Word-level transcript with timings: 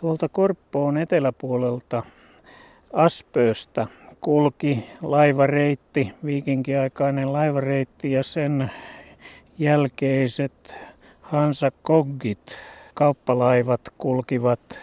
Tuolta 0.00 0.28
Korppoon 0.28 0.98
eteläpuolelta 0.98 2.02
Aspööstä 2.92 3.86
kulki 4.20 4.86
laivareitti, 5.02 6.12
viikinkiaikainen 6.24 7.32
laivareitti 7.32 8.12
ja 8.12 8.22
sen 8.22 8.70
jälkeiset 9.58 10.74
Hansa 11.20 11.70
Koggit, 11.82 12.56
kauppalaivat 12.94 13.80
kulkivat 13.98 14.80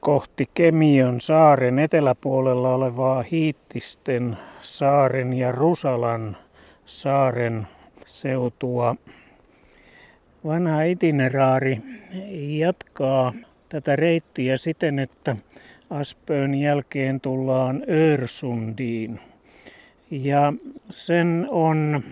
kohti 0.00 0.48
Kemion 0.54 1.20
saaren 1.20 1.78
eteläpuolella 1.78 2.74
olevaa 2.74 3.22
Hiittisten 3.22 4.38
saaren 4.60 5.32
ja 5.32 5.52
Rusalan 5.52 6.36
saaren 6.86 7.66
seutua. 8.06 8.96
Vanha 10.44 10.82
itineraari 10.82 11.82
jatkaa 12.58 13.32
tätä 13.68 13.96
reittiä 13.96 14.56
siten, 14.56 14.98
että 14.98 15.36
Aspöön 15.90 16.54
jälkeen 16.54 17.20
tullaan 17.20 17.84
Örsundiin. 17.88 19.20
Ja 20.10 20.52
sen 20.90 21.46
on 21.50 22.04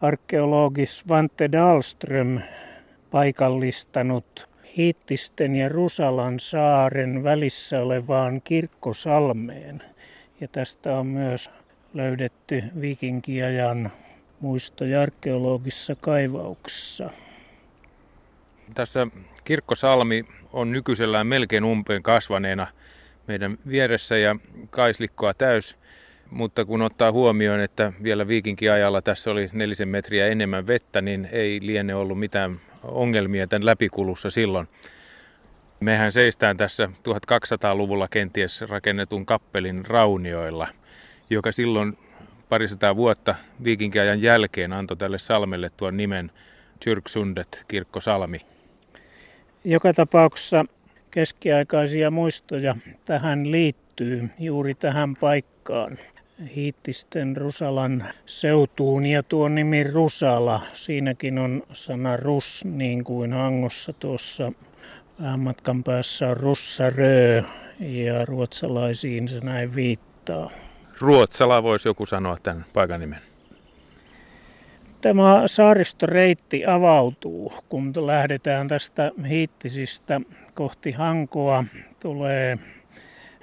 arkeologis 0.00 1.08
Vante 1.08 1.52
Dahlström 1.52 2.40
paikallistanut 3.10 4.48
Hiittisten 4.76 5.56
ja 5.56 5.68
Rusalan 5.68 6.40
saaren 6.40 7.24
välissä 7.24 7.80
olevaan 7.80 8.40
Kirkkosalmeen. 8.44 9.82
Ja 10.40 10.48
tästä 10.48 10.98
on 10.98 11.06
myös 11.06 11.50
löydetty 11.94 12.64
vikinkiajan 12.80 13.92
muistoja 14.40 15.02
arkeologisissa 15.02 15.94
kaivauksissa. 15.94 17.10
Tässä 18.74 19.06
Kirkkosalmi 19.44 20.24
on 20.52 20.72
nykyisellään 20.72 21.26
melkein 21.26 21.64
umpeen 21.64 22.02
kasvaneena 22.02 22.66
meidän 23.26 23.58
vieressä 23.68 24.18
ja 24.18 24.36
kaislikkoa 24.70 25.34
täys. 25.34 25.76
Mutta 26.30 26.64
kun 26.64 26.82
ottaa 26.82 27.12
huomioon, 27.12 27.60
että 27.60 27.92
vielä 28.02 28.28
viikinkiajalla 28.28 29.02
tässä 29.02 29.30
oli 29.30 29.48
nelisen 29.52 29.88
metriä 29.88 30.26
enemmän 30.26 30.66
vettä, 30.66 31.00
niin 31.00 31.28
ei 31.32 31.58
liene 31.62 31.94
ollut 31.94 32.18
mitään 32.18 32.60
ongelmia 32.82 33.46
tämän 33.46 33.66
läpikulussa 33.66 34.30
silloin. 34.30 34.68
Mehän 35.80 36.12
seistään 36.12 36.56
tässä 36.56 36.86
1200-luvulla 36.86 38.08
kenties 38.08 38.60
rakennetun 38.60 39.26
kappelin 39.26 39.86
raunioilla, 39.86 40.68
joka 41.30 41.52
silloin 41.52 41.98
parisataa 42.48 42.96
vuotta 42.96 43.34
viikinkiajan 43.64 44.22
jälkeen 44.22 44.72
antoi 44.72 44.96
tälle 44.96 45.18
salmelle 45.18 45.70
tuon 45.76 45.96
nimen 45.96 46.30
Tyrksundet, 46.80 47.64
kirkkosalmi. 47.68 48.53
Joka 49.64 49.92
tapauksessa 49.94 50.64
keskiaikaisia 51.10 52.10
muistoja 52.10 52.76
tähän 53.04 53.50
liittyy 53.50 54.30
juuri 54.38 54.74
tähän 54.74 55.16
paikkaan. 55.16 55.98
Hiittisten 56.56 57.36
Rusalan 57.36 58.04
seutuun 58.26 59.06
ja 59.06 59.22
tuo 59.22 59.48
nimi 59.48 59.84
Rusala, 59.84 60.60
siinäkin 60.72 61.38
on 61.38 61.62
sana 61.72 62.16
rus 62.16 62.64
niin 62.64 63.04
kuin 63.04 63.32
Hangossa 63.32 63.92
tuossa 63.92 64.52
vähän 65.22 65.40
matkan 65.40 65.84
päässä 65.84 66.28
on 66.28 66.36
Russarö 66.36 67.42
ja 67.80 68.24
ruotsalaisiin 68.24 69.28
se 69.28 69.40
näin 69.40 69.74
viittaa. 69.74 70.50
Ruotsala 71.00 71.62
voisi 71.62 71.88
joku 71.88 72.06
sanoa 72.06 72.36
tämän 72.42 72.64
paikan 72.72 73.00
nimen. 73.00 73.33
Tämä 75.04 75.42
saaristoreitti 75.46 76.66
avautuu, 76.66 77.52
kun 77.68 77.92
lähdetään 78.06 78.68
tästä 78.68 79.12
Hiittisistä 79.28 80.20
kohti 80.54 80.92
Hankoa. 80.92 81.64
Tulee 82.00 82.58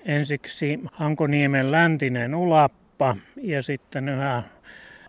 ensiksi 0.06 0.80
Hankoniemen 0.92 1.72
läntinen 1.72 2.36
ulappa 2.36 3.16
ja 3.42 3.64
sitten 3.64 4.09
yhä 4.09 4.44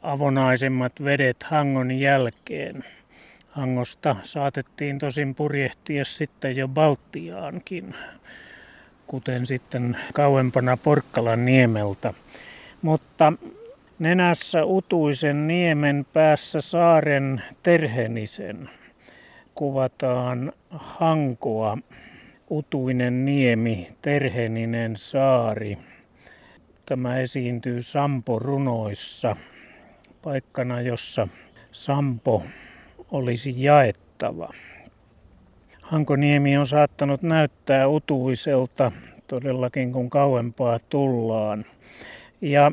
avonaisemmat 0.02 0.92
vedet 1.04 1.42
Hangon 1.42 1.90
jälkeen. 1.90 2.84
Hangosta 3.48 4.16
saatettiin 4.22 4.98
tosin 4.98 5.34
purjehtia 5.34 6.04
sitten 6.04 6.56
jo 6.56 6.68
Baltiaankin, 6.68 7.94
kuten 9.06 9.46
sitten 9.46 9.96
kauempana 10.12 10.76
Porkkalan 10.76 11.44
niemeltä. 11.44 12.14
Mutta 12.82 13.32
nenässä 14.02 14.64
utuisen 14.64 15.48
niemen 15.48 16.06
päässä 16.12 16.60
saaren 16.60 17.42
terhenisen 17.62 18.70
kuvataan 19.54 20.52
hankoa, 20.70 21.78
utuinen 22.50 23.24
niemi, 23.24 23.88
terheninen 24.02 24.96
saari. 24.96 25.78
Tämä 26.86 27.18
esiintyy 27.18 27.82
Sampo-runoissa, 27.82 29.36
paikkana 30.22 30.80
jossa 30.80 31.28
Sampo 31.72 32.42
olisi 33.10 33.62
jaettava. 33.62 34.48
Hankoniemi 35.82 36.56
on 36.56 36.66
saattanut 36.66 37.22
näyttää 37.22 37.88
utuiselta 37.88 38.92
todellakin 39.26 39.92
kun 39.92 40.10
kauempaa 40.10 40.78
tullaan. 40.88 41.64
Ja 42.40 42.72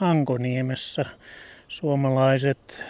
Hankoniemessä 0.00 1.04
suomalaiset 1.68 2.84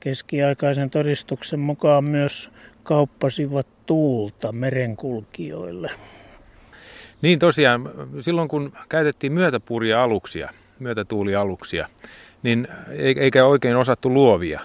keskiaikaisen 0.00 0.90
todistuksen 0.90 1.60
mukaan 1.60 2.04
myös 2.04 2.50
kauppasivat 2.82 3.66
tuulta 3.86 4.52
merenkulkijoille. 4.52 5.90
Niin 7.22 7.38
tosiaan, 7.38 7.90
silloin 8.20 8.48
kun 8.48 8.72
käytettiin 8.88 9.32
myötäpuria 9.32 10.02
aluksia, 10.02 10.50
myötätuulialuksia, 10.80 11.88
niin 12.42 12.68
eikä 13.16 13.46
oikein 13.46 13.76
osattu 13.76 14.14
luovia, 14.14 14.60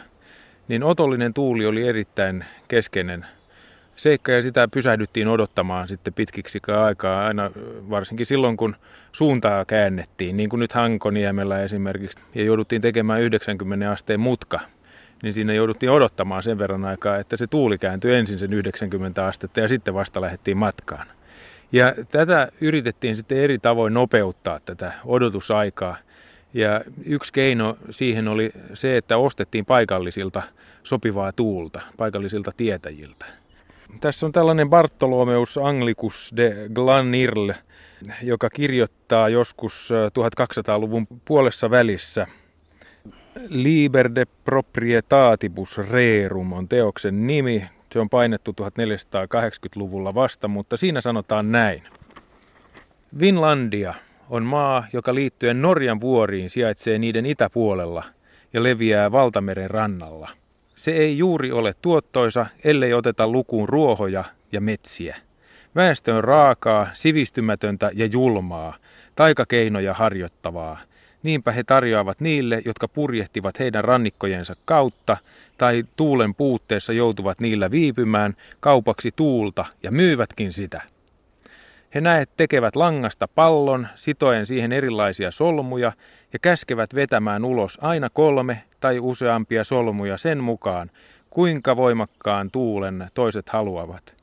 niin 0.68 0.84
otollinen 0.84 1.34
tuuli 1.34 1.66
oli 1.66 1.88
erittäin 1.88 2.46
keskeinen 2.68 3.26
seikka 4.02 4.32
ja 4.32 4.42
sitä 4.42 4.68
pysähdyttiin 4.68 5.28
odottamaan 5.28 5.88
sitten 5.88 6.14
pitkiksi 6.14 6.60
aikaa, 6.86 7.26
aina 7.26 7.52
varsinkin 7.90 8.26
silloin 8.26 8.58
kun 8.58 8.76
suuntaa 9.12 9.66
käännettiin, 9.66 10.38
niin 10.38 10.50
kuin 10.50 10.60
nyt 10.60 10.74
Hankoniemellä 10.74 11.62
esimerkiksi, 11.62 12.20
ja 12.36 12.44
jouduttiin 12.44 12.82
tekemään 12.82 13.22
90 13.22 13.92
asteen 13.92 14.20
mutka, 14.20 14.60
niin 15.24 15.34
siinä 15.34 15.54
jouduttiin 15.54 15.92
odottamaan 15.92 16.44
sen 16.44 16.58
verran 16.58 16.86
aikaa, 16.86 17.18
että 17.18 17.38
se 17.38 17.48
tuuli 17.48 17.78
kääntyi 17.78 18.14
ensin 18.14 18.40
sen 18.40 18.54
90 18.54 19.26
astetta 19.26 19.60
ja 19.60 19.68
sitten 19.68 19.94
vasta 19.94 20.22
lähdettiin 20.22 20.58
matkaan. 20.58 21.08
Ja 21.72 21.96
tätä 22.12 22.52
yritettiin 22.62 23.18
sitten 23.18 23.38
eri 23.38 23.60
tavoin 23.60 23.94
nopeuttaa 23.94 24.60
tätä 24.60 24.94
odotusaikaa. 25.06 25.98
Ja 26.54 26.82
yksi 27.06 27.34
keino 27.34 27.78
siihen 27.90 28.28
oli 28.28 28.52
se, 28.74 28.98
että 28.98 29.18
ostettiin 29.18 29.66
paikallisilta 29.66 30.42
sopivaa 30.84 31.32
tuulta, 31.32 31.82
paikallisilta 31.98 32.52
tietäjiltä. 32.58 33.41
Tässä 34.00 34.26
on 34.26 34.32
tällainen 34.32 34.70
Bartolomeus 34.70 35.58
Anglicus 35.58 36.34
de 36.38 36.56
Glanirle, 36.74 37.56
joka 38.24 38.50
kirjoittaa 38.50 39.30
joskus 39.30 39.90
1200-luvun 40.20 41.08
puolessa 41.26 41.70
välissä. 41.70 42.28
Liber 43.48 44.16
de 44.16 44.26
proprietatibus 44.44 45.78
rerum 45.78 46.54
on 46.54 46.68
teoksen 46.68 47.28
nimi. 47.28 47.64
Se 47.94 48.00
on 48.00 48.10
painettu 48.10 48.56
1480-luvulla 48.62 50.14
vasta, 50.14 50.48
mutta 50.48 50.78
siinä 50.78 51.02
sanotaan 51.02 51.52
näin. 51.52 51.84
Vinlandia 53.20 53.94
on 54.30 54.44
maa, 54.44 54.88
joka 54.94 55.16
liittyen 55.16 55.62
Norjan 55.62 56.02
vuoriin 56.02 56.50
sijaitsee 56.50 56.98
niiden 56.98 57.26
itäpuolella 57.26 58.04
ja 58.54 58.64
leviää 58.64 59.12
Valtameren 59.12 59.70
rannalla– 59.70 60.30
se 60.82 60.92
ei 60.92 61.18
juuri 61.18 61.52
ole 61.52 61.74
tuottoisa, 61.82 62.46
ellei 62.64 62.94
oteta 62.94 63.28
lukuun 63.28 63.70
ruohoja 63.70 64.24
ja 64.52 64.62
metsiä. 64.62 65.18
Väestö 65.76 66.16
on 66.16 66.24
raakaa, 66.24 66.88
sivistymätöntä 66.94 67.92
ja 67.94 68.06
julmaa, 68.06 68.76
taikakeinoja 69.16 69.94
harjoittavaa. 69.94 70.80
Niinpä 71.24 71.52
he 71.52 71.64
tarjoavat 71.64 72.22
niille, 72.22 72.62
jotka 72.66 72.88
purjehtivat 72.88 73.60
heidän 73.60 73.84
rannikkojensa 73.84 74.56
kautta 74.66 75.18
tai 75.58 75.84
tuulen 75.96 76.36
puutteessa 76.36 76.94
joutuvat 76.94 77.40
niillä 77.40 77.72
viipymään 77.72 78.34
kaupaksi 78.60 79.12
tuulta 79.16 79.66
ja 79.84 79.92
myyvätkin 79.92 80.54
sitä. 80.54 80.82
He 81.96 82.02
näet 82.02 82.30
tekevät 82.38 82.76
langasta 82.76 83.28
pallon, 83.28 83.88
sitoen 83.96 84.46
siihen 84.46 84.72
erilaisia 84.72 85.32
solmuja 85.32 85.92
ja 86.34 86.40
käskevät 86.40 86.96
vetämään 86.96 87.46
ulos 87.46 87.78
aina 87.82 88.10
kolme 88.10 88.64
tai 88.82 89.00
useampia 89.00 89.64
solmuja 89.64 90.18
sen 90.18 90.44
mukaan, 90.44 90.92
kuinka 91.30 91.76
voimakkaan 91.76 92.52
tuulen 92.52 93.08
toiset 93.14 93.50
haluavat. 93.50 94.16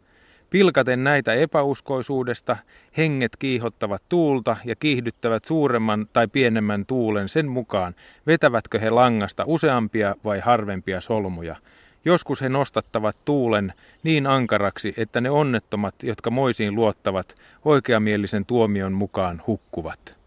Pilkaten 0.51 1.05
näitä 1.05 1.35
epäuskoisuudesta, 1.35 2.57
henget 2.97 3.37
kiihottavat 3.37 4.03
tuulta 4.09 4.57
ja 4.65 4.77
kiihdyttävät 4.77 5.45
suuremman 5.45 6.07
tai 6.13 6.29
pienemmän 6.29 6.87
tuulen 6.87 7.29
sen 7.29 7.49
mukaan, 7.49 7.95
vetävätkö 8.27 8.79
he 8.79 8.91
langasta 8.91 9.45
useampia 9.47 10.15
vai 10.25 10.41
harvempia 10.41 11.01
solmuja, 11.01 11.57
Joskus 12.05 12.41
he 12.41 12.49
nostattavat 12.49 13.17
tuulen 13.25 13.73
niin 14.03 14.27
ankaraksi, 14.27 14.95
että 14.97 15.21
ne 15.21 15.31
onnettomat, 15.31 15.95
jotka 16.03 16.31
moisiin 16.31 16.75
luottavat, 16.75 17.35
oikeamielisen 17.65 18.47
tuomion 18.47 18.93
mukaan 18.93 19.43
hukkuvat. 19.47 20.18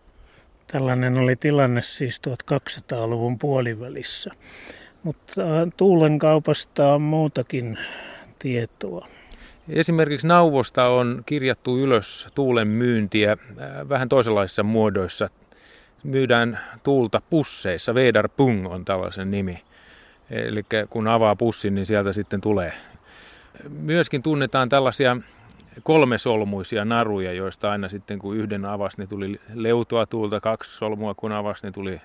Tällainen 0.71 1.17
oli 1.17 1.35
tilanne 1.35 1.81
siis 1.81 2.21
1200-luvun 2.27 3.39
puolivälissä. 3.39 4.31
Mutta 5.03 5.41
tuulen 5.77 6.19
kaupasta 6.19 6.93
on 6.93 7.01
muutakin 7.01 7.77
tietoa. 8.39 9.07
Esimerkiksi 9.69 10.27
Nauvosta 10.27 10.87
on 10.87 11.23
kirjattu 11.25 11.77
ylös 11.77 12.27
tuulen 12.35 12.67
myyntiä 12.67 13.31
äh, 13.31 13.89
vähän 13.89 14.09
toisenlaisissa 14.09 14.63
muodoissa. 14.63 15.29
Myydään 16.03 16.59
tuulta 16.83 17.21
pusseissa, 17.29 17.95
Vedar 17.95 18.29
Pung 18.29 18.67
on 18.67 18.85
tällaisen 18.85 19.31
nimi. 19.31 19.61
Eli 20.29 20.65
kun 20.89 21.07
avaa 21.07 21.35
pussin, 21.35 21.75
niin 21.75 21.85
sieltä 21.85 22.13
sitten 22.13 22.41
tulee. 22.41 22.73
Myöskin 23.69 24.23
tunnetaan 24.23 24.69
tällaisia 24.69 25.17
kolmesolmuisia 25.83 26.85
naruja, 26.85 27.33
joista 27.33 27.71
aina 27.71 27.89
sitten 27.89 28.19
kun 28.19 28.37
yhden 28.37 28.65
avasi, 28.65 28.97
niin 28.97 29.09
tuli 29.09 29.39
leutoa 29.53 30.05
tuulta, 30.05 30.39
kaksi 30.39 30.77
solmua 30.77 31.13
kun 31.13 31.31
avasi, 31.31 31.65
niin 31.65 31.73
tuli 31.73 32.01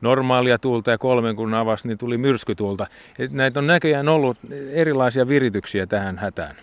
normaalia 0.00 0.58
tuulta 0.58 0.90
ja 0.90 0.98
kolmen 0.98 1.36
kun 1.36 1.54
avasi, 1.54 1.88
niin 1.88 1.98
tuli 1.98 2.18
myrskytuulta. 2.18 2.86
Et 3.18 3.32
näitä 3.32 3.60
on 3.60 3.66
näköjään 3.66 4.08
ollut 4.08 4.38
erilaisia 4.70 5.28
virityksiä 5.28 5.86
tähän 5.86 6.18
hätään. 6.18 6.56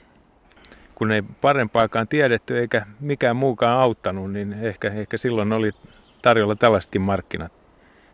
Kun 0.95 1.11
ei 1.11 1.21
parempaakaan 1.41 2.07
tiedetty 2.07 2.59
eikä 2.59 2.85
mikään 2.99 3.35
muukaan 3.35 3.79
auttanut, 3.79 4.31
niin 4.31 4.53
ehkä, 4.53 4.87
ehkä 4.87 5.17
silloin 5.17 5.53
oli 5.53 5.71
tarjolla 6.21 6.55
tällaisetkin 6.55 7.01
markkinat 7.01 7.51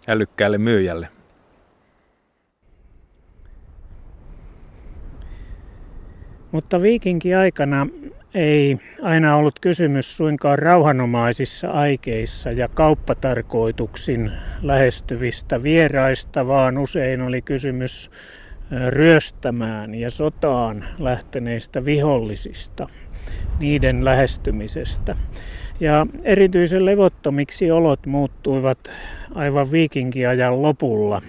älykkäälle 0.09 0.57
myyjälle. 0.57 1.14
Mutta 6.55 6.81
viikinkin 6.81 7.37
aikana 7.37 7.87
ei 8.35 8.77
aina 9.01 9.35
ollut 9.35 9.59
kysymys 9.59 10.17
suinkaan 10.17 10.59
rauhanomaisissa 10.59 11.67
aikeissa 11.67 12.51
ja 12.51 12.67
kauppatarkoituksin 12.75 14.31
lähestyvistä 14.61 15.63
vieraista, 15.63 16.47
vaan 16.47 16.77
usein 16.77 17.21
oli 17.21 17.41
kysymys 17.41 18.09
ryöstämään 18.89 19.95
ja 19.95 20.11
sotaan 20.11 20.85
lähteneistä 20.99 21.85
vihollisista, 21.85 22.87
niiden 23.59 24.05
lähestymisestä. 24.05 25.15
Ja 25.79 26.07
erityisen 26.23 26.85
levottomiksi 26.85 27.71
olot 27.71 28.05
muuttuivat 28.05 28.79
aivan 29.33 29.71
viikinkiajan 29.71 30.61
lopulla 30.61 31.21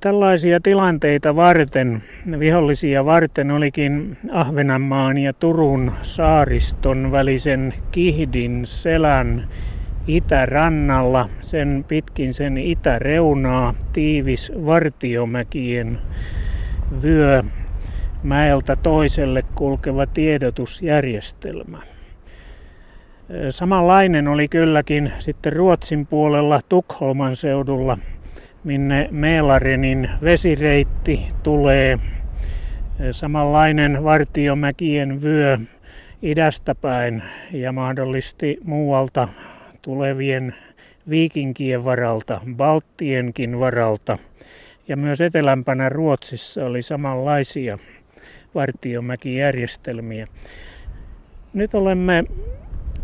Tällaisia 0.00 0.60
tilanteita 0.62 1.36
varten, 1.36 2.02
vihollisia 2.38 3.04
varten 3.04 3.50
olikin 3.50 4.16
Ahvenanmaan 4.32 5.18
ja 5.18 5.32
Turun 5.32 5.92
saariston 6.02 7.12
välisen 7.12 7.74
Kihdin 7.92 8.60
selän 8.64 9.46
itärannalla, 10.06 11.28
sen 11.40 11.84
pitkin 11.88 12.34
sen 12.34 12.58
itäreunaa, 12.58 13.74
tiivis 13.92 14.52
vartiomäkien 14.66 15.98
vyö 17.02 17.42
mäeltä 18.22 18.76
toiselle 18.76 19.42
kulkeva 19.54 20.06
tiedotusjärjestelmä. 20.06 21.78
Samanlainen 23.50 24.28
oli 24.28 24.48
kylläkin 24.48 25.12
sitten 25.18 25.52
Ruotsin 25.52 26.06
puolella 26.06 26.60
Tukholman 26.68 27.36
seudulla– 27.36 27.98
minne 28.64 29.08
Meelarenin 29.10 30.10
vesireitti 30.22 31.26
tulee. 31.42 31.98
Samanlainen 33.10 34.04
Vartiomäkien 34.04 35.22
vyö 35.22 35.58
idästä 36.22 36.74
päin 36.74 37.22
ja 37.52 37.72
mahdollisesti 37.72 38.58
muualta 38.64 39.28
tulevien 39.82 40.54
viikinkien 41.10 41.84
varalta, 41.84 42.40
Baltienkin 42.56 43.60
varalta. 43.60 44.18
Ja 44.88 44.96
myös 44.96 45.20
etelämpänä 45.20 45.88
Ruotsissa 45.88 46.66
oli 46.66 46.82
samanlaisia 46.82 47.78
vartiomäkijärjestelmiä. 48.54 50.26
Nyt 51.52 51.74
olemme 51.74 52.24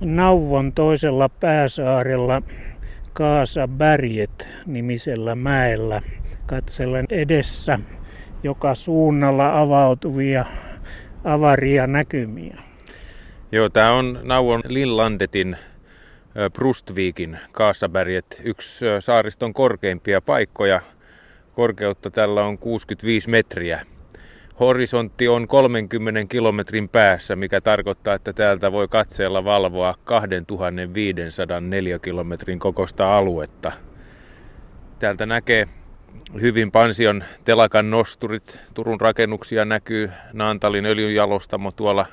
Nauvon 0.01 0.73
toisella 0.73 1.29
pääsaarella 1.29 2.43
Kaasa 3.17 3.69
Berget 3.69 4.49
nimisellä 4.67 5.35
mäellä 5.35 6.03
katsellen 6.47 7.07
edessä 7.11 7.79
joka 8.43 8.75
suunnalla 8.75 9.61
avautuvia 9.61 10.45
avaria 11.25 11.87
näkymiä. 11.87 12.63
Joo, 13.53 13.69
tämä 13.69 13.93
on 13.93 14.21
Nauon 14.23 14.61
Linlandetin 14.69 15.57
Brustvikin 16.53 17.39
Kaasaberget, 17.53 18.43
yksi 18.45 18.85
saariston 19.01 19.55
korkeimpia 19.55 20.21
paikkoja. 20.21 20.81
Korkeutta 21.55 22.11
tällä 22.11 22.45
on 22.45 22.59
65 22.59 23.31
metriä. 23.31 23.87
Horisontti 24.61 25.29
on 25.29 25.49
30 25.49 26.25
kilometrin 26.29 26.89
päässä, 26.89 27.37
mikä 27.37 27.61
tarkoittaa, 27.61 28.15
että 28.15 28.33
täältä 28.33 28.73
voi 28.73 28.89
katseella 28.89 29.45
valvoa 29.45 29.95
2504 30.05 31.99
kilometrin 31.99 32.59
kokosta 32.59 33.17
aluetta. 33.17 33.73
Täältä 34.99 35.27
näkee 35.27 35.69
hyvin 36.41 36.73
pansion 36.73 37.25
telakan 37.45 37.91
nosturit. 37.91 38.61
Turun 38.75 39.01
rakennuksia 39.01 39.65
näkyy. 39.65 40.11
Naantalin 40.33 40.87
öljynjalostamo 40.87 41.73
tuolla. 41.73 42.07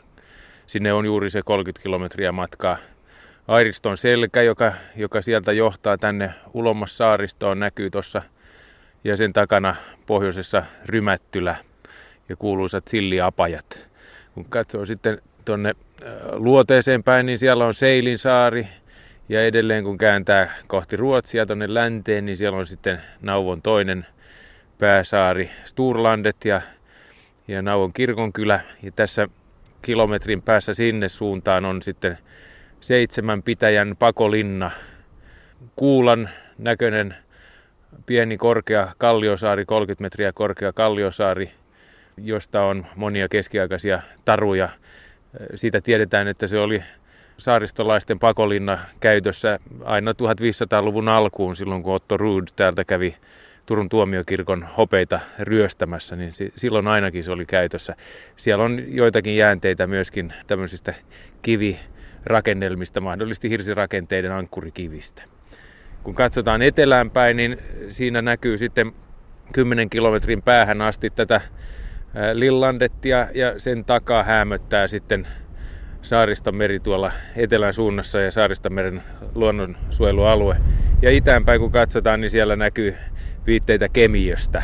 Sinne 0.68 0.94
on 0.94 1.06
juuri 1.06 1.30
se 1.30 1.42
30 1.46 1.84
kilometriä 1.84 2.32
matkaa. 2.32 2.78
Airiston 3.48 3.98
selkä, 3.98 4.42
joka, 4.42 4.74
joka 4.96 5.22
sieltä 5.22 5.52
johtaa 5.52 5.98
tänne 5.98 6.34
Ulommas 6.54 6.98
saaristoon, 6.98 7.60
näkyy 7.60 7.90
tuossa. 7.90 8.22
Ja 9.04 9.18
sen 9.18 9.34
takana 9.34 9.76
pohjoisessa 10.06 10.64
Rymättylä 10.86 11.56
ja 12.30 12.36
kuuluisat 12.36 12.88
silliapajat. 12.88 13.80
Kun 14.34 14.46
katsoo 14.46 14.86
sitten 14.86 15.22
tuonne 15.46 15.76
luoteeseen 16.32 17.04
päin, 17.04 17.26
niin 17.26 17.40
siellä 17.40 17.66
on 17.66 17.74
Seilinsaari. 17.74 18.68
Ja 19.30 19.46
edelleen 19.46 19.84
kun 19.84 19.98
kääntää 19.98 20.56
kohti 20.68 20.98
Ruotsia 20.98 21.46
tuonne 21.46 21.74
länteen, 21.74 22.26
niin 22.26 22.38
siellä 22.38 22.58
on 22.58 22.68
sitten 22.68 23.02
Nauvon 23.22 23.62
toinen 23.62 24.06
pääsaari 24.80 25.50
Sturlandet 25.66 26.46
ja, 26.46 26.62
ja 27.48 27.62
Nauvon 27.62 27.94
kirkonkylä. 27.94 28.60
Ja 28.84 28.92
tässä 28.92 29.28
kilometrin 29.82 30.42
päässä 30.42 30.74
sinne 30.74 31.10
suuntaan 31.10 31.66
on 31.66 31.82
sitten 31.82 32.18
seitsemän 32.82 33.44
pitäjän 33.44 33.96
pakolinna. 34.00 34.72
Kuulan 35.76 36.30
näköinen 36.58 37.16
pieni 38.06 38.38
korkea 38.38 38.94
kalliosaari, 38.98 39.66
30 39.66 40.04
metriä 40.04 40.34
korkea 40.34 40.74
kalliosaari, 40.74 41.52
josta 42.18 42.64
on 42.64 42.86
monia 42.96 43.30
keskiaikaisia 43.30 44.02
taruja. 44.26 44.70
Siitä 45.56 45.82
tiedetään, 45.82 46.28
että 46.28 46.48
se 46.48 46.60
oli 46.60 46.84
saaristolaisten 47.38 48.20
pakolinna 48.20 48.80
käytössä 49.00 49.60
aina 49.84 50.12
1500-luvun 50.12 51.08
alkuun, 51.08 51.56
silloin 51.56 51.84
kun 51.84 51.94
Otto 51.94 52.18
Ruud 52.18 52.48
täältä 52.56 52.84
kävi 52.84 53.16
Turun 53.66 53.90
tuomiokirkon 53.90 54.68
hopeita 54.78 55.20
ryöstämässä, 55.40 56.16
niin 56.16 56.32
silloin 56.56 56.88
ainakin 56.88 57.24
se 57.24 57.32
oli 57.32 57.46
käytössä. 57.46 57.96
Siellä 58.36 58.64
on 58.64 58.84
joitakin 58.88 59.38
jäänteitä 59.38 59.88
myöskin 59.88 60.34
tämmöisistä 60.48 60.94
kivirakennelmista, 61.42 63.02
mahdollisesti 63.02 63.50
hirsirakenteiden 63.50 64.32
ankkurikivistä. 64.32 65.24
Kun 66.04 66.16
katsotaan 66.16 66.62
etelään 66.62 67.12
päin, 67.12 67.38
niin 67.38 67.58
siinä 67.88 68.22
näkyy 68.22 68.58
sitten 68.58 68.92
10 69.54 69.90
kilometrin 69.90 70.42
päähän 70.42 70.82
asti 70.82 71.10
tätä 71.10 71.42
Lillandettia 72.34 73.28
ja 73.34 73.60
sen 73.60 73.86
takaa 73.86 74.24
hämöttää 74.24 74.88
sitten 74.88 75.28
Saaristomeri 76.02 76.80
tuolla 76.80 77.12
etelän 77.36 77.74
suunnassa 77.74 78.22
ja 78.22 78.32
Saaristomeren 78.32 79.02
luonnonsuojelualue. 79.36 80.58
Ja 81.02 81.12
itäänpäin 81.12 81.60
kun 81.62 81.72
katsotaan, 81.72 82.22
niin 82.22 82.32
siellä 82.32 82.56
näkyy 82.56 82.96
viitteitä 83.46 83.90
Kemiöstä. 83.90 84.64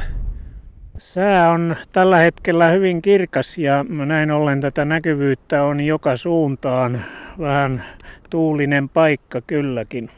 Sää 0.97 1.51
on 1.51 1.75
tällä 1.91 2.17
hetkellä 2.17 2.67
hyvin 2.69 3.01
kirkas 3.01 3.57
ja 3.57 3.85
näin 3.89 4.31
ollen 4.31 4.61
tätä 4.61 4.85
näkyvyyttä 4.85 5.63
on 5.63 5.81
joka 5.81 6.17
suuntaan. 6.17 7.05
Vähän 7.39 7.85
tuulinen 8.29 8.89
paikka 8.89 9.41
kylläkin. 9.41 10.09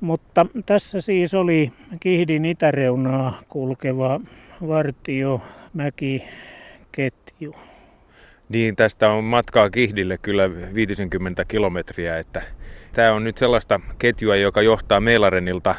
Mutta 0.00 0.46
tässä 0.66 1.00
siis 1.00 1.34
oli 1.34 1.72
Kihdin 2.00 2.44
itäreunaa 2.44 3.40
kulkeva 3.48 4.20
vartiomäki 4.68 6.24
ketju. 6.92 7.54
Niin, 8.48 8.76
tästä 8.76 9.10
on 9.10 9.24
matkaa 9.24 9.70
Kihdille 9.70 10.18
kyllä 10.18 10.74
50 10.74 11.44
kilometriä, 11.44 12.18
että 12.18 12.42
tämä 12.92 13.12
on 13.12 13.24
nyt 13.24 13.36
sellaista 13.36 13.80
ketjua, 13.98 14.36
joka 14.36 14.62
johtaa 14.62 15.00
Melarenilta 15.00 15.74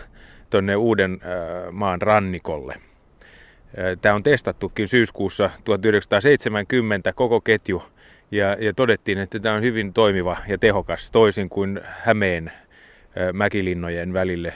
tuonne 0.50 0.76
uuden 0.76 1.20
maan 1.72 2.02
rannikolle. 2.02 2.76
Tämä 4.02 4.16
on 4.16 4.24
testattukin 4.24 4.88
syyskuussa 4.88 5.50
1970 5.64 7.14
koko 7.14 7.42
ketju 7.42 7.84
ja, 8.32 8.58
ja 8.60 8.74
todettiin, 8.74 9.18
että 9.18 9.40
tämä 9.40 9.56
on 9.56 9.62
hyvin 9.62 9.94
toimiva 9.94 10.38
ja 10.48 10.58
tehokas 10.58 11.12
toisin 11.12 11.50
kuin 11.50 11.82
Hämeen 11.84 12.52
mäkilinnojen 13.34 14.14
välille 14.14 14.54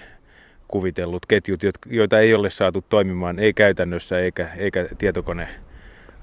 kuvitellut 0.68 1.26
ketjut, 1.26 1.62
joita 1.86 2.20
ei 2.20 2.34
ole 2.34 2.50
saatu 2.50 2.86
toimimaan 2.90 3.40
ei 3.40 3.54
käytännössä 3.54 4.20
eikä, 4.20 4.50
eikä 4.58 4.86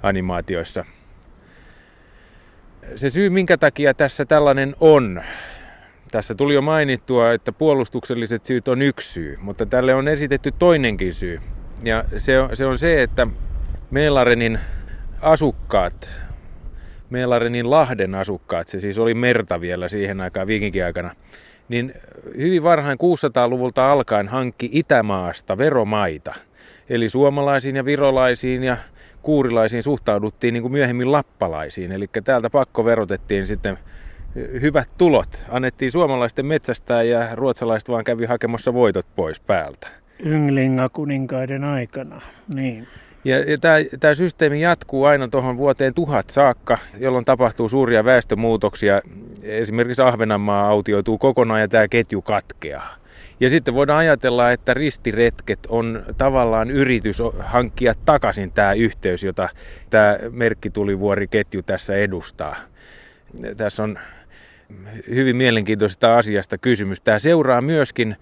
tietokoneanimaatioissa. 0.04 0.84
Se 2.96 3.08
syy, 3.08 3.30
minkä 3.30 3.56
takia 3.56 3.94
tässä 3.94 4.24
tällainen 4.24 4.76
on, 4.80 5.22
tässä 6.10 6.34
tuli 6.34 6.54
jo 6.54 6.62
mainittua, 6.62 7.32
että 7.32 7.52
puolustukselliset 7.52 8.44
syyt 8.44 8.68
on 8.68 8.82
yksi 8.82 9.12
syy, 9.12 9.38
mutta 9.40 9.66
tälle 9.66 9.94
on 9.94 10.08
esitetty 10.08 10.52
toinenkin 10.58 11.14
syy. 11.14 11.40
Ja 11.82 12.04
se 12.16 12.40
on 12.40 12.56
se, 12.56 12.66
on 12.66 12.78
se 12.78 13.02
että 13.02 13.26
Melarenin 13.90 14.58
asukkaat, 15.20 16.10
Melarenin 17.10 17.70
Lahden 17.70 18.14
asukkaat, 18.14 18.68
se 18.68 18.80
siis 18.80 18.98
oli 18.98 19.14
merta 19.14 19.60
vielä 19.60 19.88
siihen 19.88 20.20
aikaan 20.20 20.46
viikinkiaikana, 20.46 21.08
aikana, 21.08 21.26
niin 21.68 21.94
hyvin 22.36 22.62
varhain 22.62 22.98
600-luvulta 22.98 23.92
alkaen 23.92 24.28
hankki 24.28 24.68
Itämaasta 24.72 25.58
veromaita. 25.58 26.34
Eli 26.88 27.08
suomalaisiin 27.08 27.76
ja 27.76 27.84
virolaisiin 27.84 28.64
ja 28.64 28.76
kuurilaisiin 29.24 29.82
suhtauduttiin 29.82 30.54
niin 30.54 30.62
kuin 30.62 30.72
myöhemmin 30.72 31.12
lappalaisiin. 31.12 31.92
Eli 31.92 32.06
täältä 32.24 32.50
pakko 32.50 32.84
verotettiin 32.84 33.46
sitten 33.46 33.78
hyvät 34.34 34.88
tulot. 34.98 35.44
Annettiin 35.48 35.92
suomalaisten 35.92 36.46
metsästää 36.46 37.02
ja 37.02 37.34
ruotsalaiset 37.34 37.88
vaan 37.88 38.04
kävi 38.04 38.24
hakemassa 38.24 38.74
voitot 38.74 39.06
pois 39.16 39.40
päältä. 39.40 39.88
Ynglinga 40.18 40.88
kuninkaiden 40.88 41.64
aikana, 41.64 42.20
niin. 42.54 42.86
Ja, 43.24 43.38
ja 43.38 43.58
tämä 44.00 44.14
systeemi 44.14 44.60
jatkuu 44.60 45.04
aina 45.04 45.28
tuohon 45.28 45.56
vuoteen 45.56 45.94
tuhat 45.94 46.30
saakka, 46.30 46.78
jolloin 46.98 47.24
tapahtuu 47.24 47.68
suuria 47.68 48.04
väestömuutoksia. 48.04 49.02
Esimerkiksi 49.42 50.02
Ahvenanmaa 50.02 50.68
autioituu 50.68 51.18
kokonaan 51.18 51.60
ja 51.60 51.68
tämä 51.68 51.88
ketju 51.88 52.22
katkeaa. 52.22 53.03
Ja 53.40 53.50
sitten 53.50 53.74
voidaan 53.74 53.98
ajatella, 53.98 54.52
että 54.52 54.74
ristiretket 54.74 55.58
on 55.68 56.02
tavallaan 56.18 56.70
yritys 56.70 57.22
hankkia 57.38 57.94
takaisin 58.04 58.52
tämä 58.52 58.72
yhteys, 58.72 59.22
jota 59.22 59.48
tämä 59.90 60.18
merkkitulivuoriketju 60.30 61.62
tässä 61.62 61.96
edustaa. 61.96 62.56
Tässä 63.56 63.82
on 63.82 63.98
hyvin 65.10 65.36
mielenkiintoisesta 65.36 66.16
asiasta 66.16 66.58
kysymys. 66.58 67.00
Tämä 67.00 67.18
seuraa 67.18 67.60
myöskin 67.60 68.16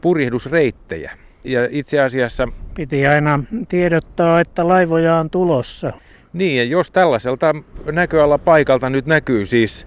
purjehdusreittejä. 0.00 1.12
Ja 1.44 1.68
itse 1.70 2.00
asiassa... 2.00 2.48
Piti 2.74 3.06
aina 3.06 3.44
tiedottaa, 3.68 4.40
että 4.40 4.68
laivoja 4.68 5.16
on 5.16 5.30
tulossa. 5.30 5.92
Niin, 6.32 6.56
ja 6.56 6.64
jos 6.64 6.90
tällaiselta 6.90 7.54
näköala 7.92 8.38
paikalta 8.38 8.90
nyt 8.90 9.06
näkyy 9.06 9.46
siis 9.46 9.86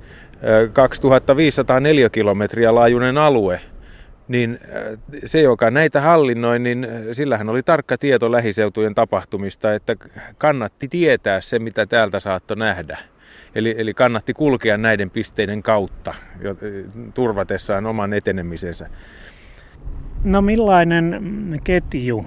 2504 0.74 2.10
kilometriä 2.10 2.76
laajuinen 2.76 3.18
alue, 3.18 3.62
niin 4.28 4.60
se, 5.26 5.42
joka 5.42 5.72
näitä 5.72 6.02
hallinnoi, 6.02 6.60
niin 6.60 6.88
sillähän 7.12 7.50
oli 7.50 7.64
tarkka 7.64 7.98
tieto 7.98 8.32
lähiseutujen 8.32 8.96
tapahtumista, 8.96 9.74
että 9.74 9.96
kannatti 10.38 10.88
tietää 10.88 11.42
se, 11.42 11.60
mitä 11.60 11.86
täältä 11.86 12.20
saattoi 12.20 12.58
nähdä. 12.58 12.98
Eli, 13.56 13.76
eli 13.78 13.94
kannatti 13.94 14.34
kulkea 14.34 14.78
näiden 14.78 15.10
pisteiden 15.10 15.64
kautta 15.64 16.14
turvatessaan 17.14 17.86
oman 17.86 18.14
etenemisensä. 18.14 18.90
No 20.24 20.42
millainen 20.42 21.22
ketju 21.64 22.26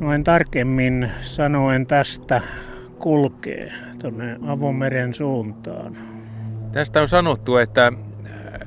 noin 0.00 0.24
tarkemmin 0.24 1.10
sanoen 1.20 1.86
tästä 1.86 2.40
kulkee 2.98 3.72
tuonne 4.00 4.36
Avomeren 4.46 5.14
suuntaan? 5.14 5.96
Tästä 6.72 7.02
on 7.02 7.08
sanottu, 7.08 7.56
että 7.56 7.86
äh, 7.86 8.07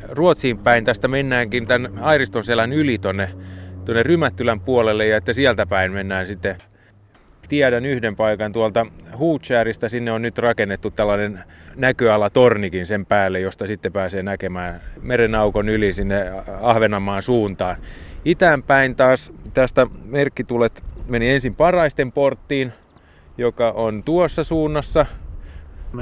Ruotsiin 0.10 0.58
päin 0.58 0.86
tästä 0.86 1.08
mennäänkin 1.08 1.68
tämän 1.68 1.92
Airiston 2.02 2.44
selän 2.44 2.74
yli 2.74 2.98
tuonne, 2.98 3.30
tuonne 3.86 4.04
Rymättylän 4.04 4.60
puolelle 4.60 5.08
ja 5.08 5.18
että 5.18 5.34
sieltä 5.34 5.66
päin 5.66 5.92
mennään 5.92 6.28
sitten 6.28 6.56
tiedän 7.50 7.86
yhden 7.86 8.16
paikan 8.16 8.54
tuolta 8.54 8.86
Huutschäristä. 9.18 9.90
Sinne 9.90 10.12
on 10.12 10.22
nyt 10.22 10.38
rakennettu 10.38 10.92
tällainen 10.92 11.44
näköalatornikin 11.76 12.86
sen 12.86 13.06
päälle, 13.06 13.40
josta 13.40 13.68
sitten 13.68 13.94
pääsee 13.94 14.24
näkemään 14.24 14.82
merenaukon 15.02 15.70
yli 15.70 15.94
sinne 15.94 16.32
Ahvenanmaan 16.62 17.22
suuntaan. 17.22 17.78
Itäänpäin 18.26 18.96
taas 18.96 19.32
tästä 19.54 19.88
merkkitulet 20.06 20.84
meni 21.08 21.30
ensin 21.30 21.56
Paraisten 21.56 22.12
porttiin, 22.12 22.74
joka 23.38 23.72
on 23.72 24.04
tuossa 24.04 24.44
suunnassa. 24.44 25.06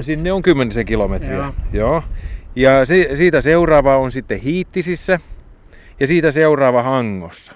Sinne 0.01 0.31
on 0.31 0.41
kymmenisen 0.41 0.85
kilometriä. 0.85 1.33
Joo. 1.33 1.53
Joo. 1.73 2.03
Ja 2.59 2.85
se, 2.85 3.09
siitä 3.13 3.41
seuraava 3.41 3.97
on 3.97 4.11
sitten 4.11 4.39
Hiittisissä 4.39 5.19
ja 5.99 6.07
siitä 6.07 6.31
seuraava 6.31 6.83
Hangossa. 6.83 7.53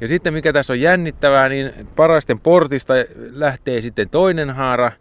Ja 0.00 0.08
sitten 0.08 0.32
mikä 0.32 0.52
tässä 0.52 0.72
on 0.72 0.80
jännittävää, 0.80 1.48
niin 1.48 1.72
Paraisten 1.96 2.40
portista 2.40 2.94
lähtee 3.30 3.80
sitten 3.80 4.08
toinen 4.10 4.50
haara 4.50 4.92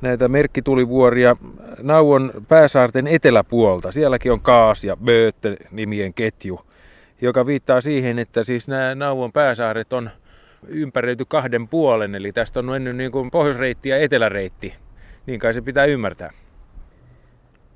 näitä 0.00 0.28
merkkitulivuoria 0.28 1.36
Nauon 1.82 2.32
pääsaarten 2.48 3.06
eteläpuolta. 3.06 3.92
Sielläkin 3.92 4.32
on 4.32 4.40
Kaas 4.40 4.84
ja 4.84 4.96
Böötte 4.96 5.56
nimien 5.70 6.14
ketju 6.14 6.60
joka 7.20 7.46
viittaa 7.46 7.80
siihen, 7.80 8.18
että 8.18 8.44
siis 8.44 8.68
nämä 8.68 8.94
Nauvon 8.94 9.32
pääsaaret 9.32 9.92
on 9.92 10.10
ympäröity 10.68 11.24
kahden 11.24 11.68
puolen, 11.68 12.14
eli 12.14 12.32
tästä 12.32 12.60
on 12.60 12.66
mennyt 12.66 12.96
niin 12.96 13.12
kuin 13.12 13.30
pohjoisreitti 13.30 13.88
ja 13.88 13.98
eteläreitti. 13.98 14.74
Niin 15.26 15.40
kai 15.40 15.54
se 15.54 15.60
pitää 15.60 15.84
ymmärtää. 15.84 16.32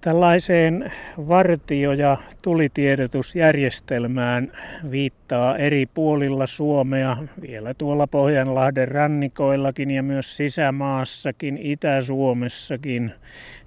Tällaiseen 0.02 0.92
vartio- 1.28 1.92
ja 1.92 2.16
tulitiedotusjärjestelmään 2.42 4.52
viittaa 4.90 5.56
eri 5.56 5.86
puolilla 5.86 6.46
Suomea, 6.46 7.16
vielä 7.42 7.74
tuolla 7.74 8.06
Pohjanlahden 8.06 8.88
rannikoillakin 8.88 9.90
ja 9.90 10.02
myös 10.02 10.36
sisämaassakin, 10.36 11.58
Itä-Suomessakin, 11.58 13.12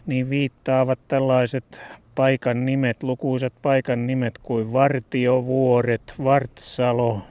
niin 0.06 0.30
viittaavat 0.30 1.00
tällaiset 1.08 1.82
paikan 2.16 2.66
nimet, 2.66 3.04
lukuisat 3.04 3.54
paikan 3.62 4.08
nimet 4.08 4.38
kuin 4.44 4.74
Vartiovuoret, 4.74 6.14
Vartsalo, 6.24 7.22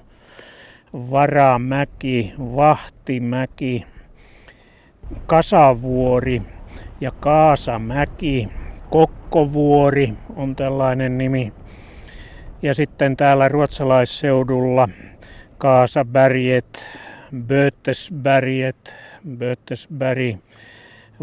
Varamäki, 0.93 2.35
Vahtimäki, 2.39 3.87
Kasavuori 5.27 6.43
ja 7.01 7.11
Kaasamäki. 7.21 8.49
Kokkovuori 8.95 10.13
on 10.37 10.57
tällainen 10.57 11.19
nimi. 11.19 11.53
Ja 12.63 12.75
sitten 12.75 13.17
täällä 13.17 13.49
ruotsalaisseudulla 13.49 14.89
Kaasaberget, 15.59 16.85
Bötesberget, 17.47 18.95
Bötesberg, 19.39 20.37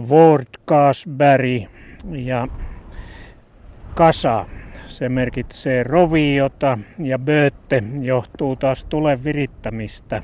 Vordkasberg 0.10 1.64
ja 2.12 2.48
kasa. 3.96 4.46
Se 4.86 5.10
merkitsee 5.10 5.84
roviota 5.84 6.78
ja 7.00 7.20
bötte 7.20 7.84
johtuu 8.02 8.56
taas 8.56 8.86
tulen 8.86 9.24
virittämistä 9.24 10.24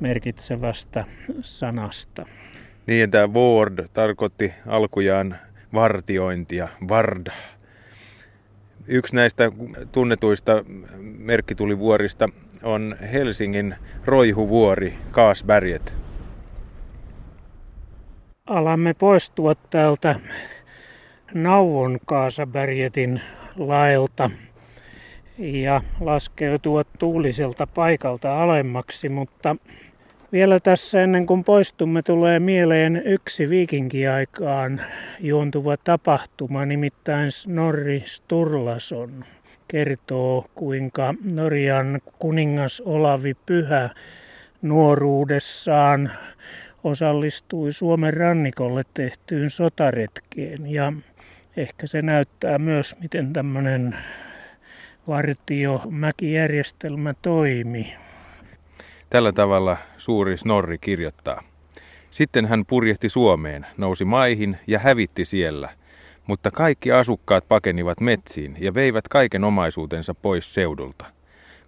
merkitsevästä 0.00 1.04
sanasta. 1.40 2.26
Niin, 2.86 3.10
tämä 3.10 3.26
word 3.26 3.88
tarkoitti 3.92 4.52
alkujaan 4.66 5.36
vartiointia, 5.74 6.68
varda. 6.88 7.32
Yksi 8.86 9.16
näistä 9.16 9.52
tunnetuista 9.92 10.64
merkkitulivuorista 11.18 12.28
on 12.62 12.96
Helsingin 13.12 13.74
roihuvuori 14.04 14.94
Kaasberget. 15.10 15.98
Alamme 18.46 18.94
poistua 18.94 19.54
täältä 19.54 20.20
Nauvon 21.34 21.98
Kaasabergetin 22.06 23.20
laelta 23.56 24.30
ja 25.38 25.82
laskeutua 26.00 26.84
tuuliselta 26.84 27.66
paikalta 27.66 28.42
alemmaksi, 28.42 29.08
mutta 29.08 29.56
vielä 30.32 30.60
tässä 30.60 31.02
ennen 31.02 31.26
kuin 31.26 31.44
poistumme 31.44 32.02
tulee 32.02 32.40
mieleen 32.40 33.02
yksi 33.04 33.48
viikinkiaikaan 33.48 34.80
juontuva 35.20 35.76
tapahtuma, 35.76 36.66
nimittäin 36.66 37.32
Snorri 37.32 38.02
Sturlason 38.06 39.24
kertoo, 39.68 40.44
kuinka 40.54 41.14
Norjan 41.32 42.00
kuningas 42.18 42.80
Olavi 42.80 43.34
Pyhä 43.46 43.90
nuoruudessaan 44.62 46.10
osallistui 46.84 47.72
Suomen 47.72 48.14
rannikolle 48.14 48.82
tehtyyn 48.94 49.50
sotaretkeen 49.50 50.66
ja 50.66 50.92
ehkä 51.56 51.86
se 51.86 52.02
näyttää 52.02 52.58
myös, 52.58 52.96
miten 53.00 53.32
tämmöinen 53.32 53.96
vartiomäkijärjestelmä 55.08 57.14
toimi. 57.22 57.94
Tällä 59.10 59.32
tavalla 59.32 59.76
suuri 59.98 60.36
Snorri 60.36 60.78
kirjoittaa. 60.78 61.42
Sitten 62.10 62.46
hän 62.46 62.64
purjehti 62.66 63.08
Suomeen, 63.08 63.66
nousi 63.76 64.04
maihin 64.04 64.58
ja 64.66 64.78
hävitti 64.78 65.24
siellä. 65.24 65.68
Mutta 66.26 66.50
kaikki 66.50 66.92
asukkaat 66.92 67.48
pakenivat 67.48 68.00
metsiin 68.00 68.56
ja 68.60 68.74
veivät 68.74 69.08
kaiken 69.08 69.44
omaisuutensa 69.44 70.14
pois 70.14 70.54
seudulta. 70.54 71.04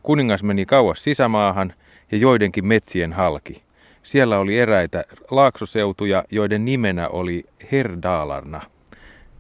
Kuningas 0.03 0.43
meni 0.43 0.67
kauas 0.67 1.05
sisämaahan 1.05 1.73
ja 2.13 2.19
joidenkin 2.19 2.67
metsien 2.67 3.13
halki. 3.13 3.63
Siellä 4.03 4.39
oli 4.39 4.59
eräitä 4.59 5.05
laaksoseutuja, 5.31 6.25
joiden 6.31 6.65
nimenä 6.65 7.09
oli 7.09 7.45
Herdalarna. 7.73 8.61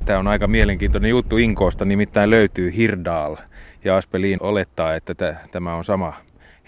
Tämä 0.05 0.19
on 0.19 0.27
aika 0.27 0.47
mielenkiintoinen 0.47 1.11
juttu 1.11 1.37
Inkoosta, 1.37 1.85
nimittäin 1.85 2.31
löytyy 2.31 2.77
Hirdal. 2.77 3.37
Ja 3.85 3.97
Aspelin 3.97 4.43
olettaa, 4.43 4.95
että 4.95 5.15
tämä 5.51 5.75
on 5.75 5.85
sama 5.85 6.15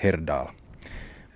Herdal. 0.03 0.47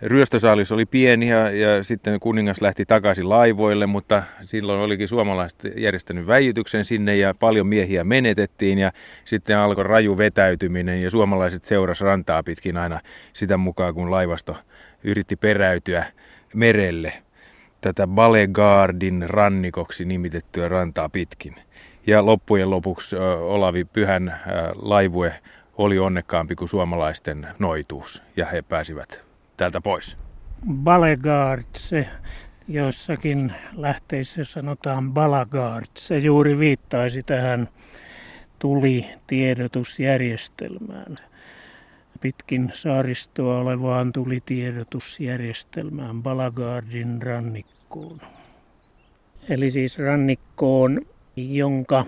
Ryöstösaalis 0.05 0.73
oli 0.73 0.87
pieni 0.87 1.29
ja, 1.29 1.51
ja 1.51 1.83
sitten 1.85 2.21
kuningas 2.21 2.61
lähti 2.61 2.87
takaisin 2.87 3.29
laivoille, 3.29 3.87
mutta 3.87 4.23
silloin 4.45 4.81
olikin 4.81 5.09
suomalaiset 5.09 5.59
järjestänyt 5.77 6.27
väijytyksen 6.27 6.85
sinne 6.85 7.17
ja 7.17 7.35
paljon 7.35 7.67
miehiä 7.67 8.05
menetettiin 8.05 8.79
ja 8.79 8.93
sitten 9.25 9.59
alkoi 9.59 9.85
raju 9.85 10.19
vetäytyminen 10.19 11.03
ja 11.03 11.11
suomalaiset 11.11 11.65
seuras 11.65 12.01
rantaa 12.01 12.43
pitkin 12.43 12.77
aina 12.77 13.01
sitä 13.33 13.57
mukaan, 13.57 13.95
kun 13.95 14.11
laivasto 14.11 14.57
yritti 15.05 15.37
peräytyä 15.37 16.05
merelle 16.55 17.13
tätä 17.81 18.07
Balegardin 18.07 19.25
rannikoksi 19.29 20.05
nimitettyä 20.05 20.69
rantaa 20.69 21.09
pitkin. 21.09 21.55
Ja 22.07 22.27
loppujen 22.27 22.71
lopuksi 22.71 23.17
Olavi 23.41 23.85
Pyhän 23.85 24.41
laivue 24.75 25.35
oli 25.77 25.99
onnekkaampi 25.99 26.55
kuin 26.55 26.69
suomalaisten 26.69 27.47
noituus 27.59 28.23
ja 28.37 28.47
he 28.47 28.63
pääsivät 28.63 29.34
täältä 29.57 29.81
pois. 29.81 30.17
Balegard, 30.73 31.65
se 31.77 32.09
joissakin 32.69 33.53
lähteissä 33.77 34.45
sanotaan 34.45 35.13
Balagard, 35.13 35.87
se 35.99 36.19
juuri 36.19 36.59
viittaisi 36.59 37.23
tähän 37.23 37.69
tulitiedotusjärjestelmään. 38.59 41.17
Pitkin 42.21 42.71
saaristoa 42.75 43.59
olevaan 43.59 44.13
tulitiedotusjärjestelmään 44.13 46.23
Balagardin 46.23 47.23
rannikkoon. 47.23 48.21
Eli 49.49 49.71
siis 49.71 49.99
rannikkoon, 49.99 51.01
jonka 51.37 52.07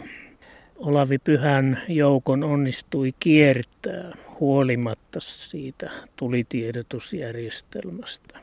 Olavi 0.76 1.18
Pyhän 1.18 1.83
joukon 1.88 2.45
onnistui 2.45 3.14
kiertää 3.21 4.12
huolimatta 4.40 5.21
siitä 5.21 5.90
tulitiedotusjärjestelmästä. 6.16 8.38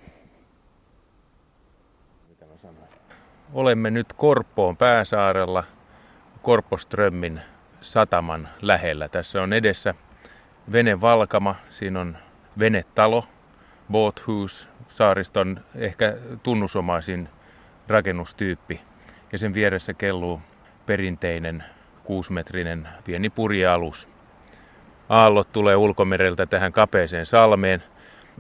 Olemme 3.54 3.92
nyt 3.92 4.14
Korppoon 4.14 4.78
pääsaarella 4.78 5.64
Korpoströmmin 6.42 7.42
sataman 7.82 8.50
lähellä. 8.62 9.10
Tässä 9.10 9.44
on 9.44 9.54
edessä 9.54 9.96
venevalkama, 10.72 11.56
siinä 11.70 12.02
on 12.02 12.18
venetalo, 12.60 13.28
boathouse, 13.92 14.68
saariston 14.90 15.60
ehkä 15.76 16.18
tunnusomaisin 16.44 17.30
rakennustyyppi. 17.88 18.82
Ja 19.32 19.38
sen 19.38 19.54
vieressä 19.54 19.94
kelluu 19.94 20.42
perinteinen 20.86 21.64
kuusimetrinen 22.04 22.88
pieni 23.04 23.30
purjealus. 23.30 24.08
Aallot 25.10 25.52
tulee 25.52 25.76
ulkomereltä 25.76 26.46
tähän 26.46 26.72
kapeeseen 26.72 27.26
salmeen. 27.26 27.84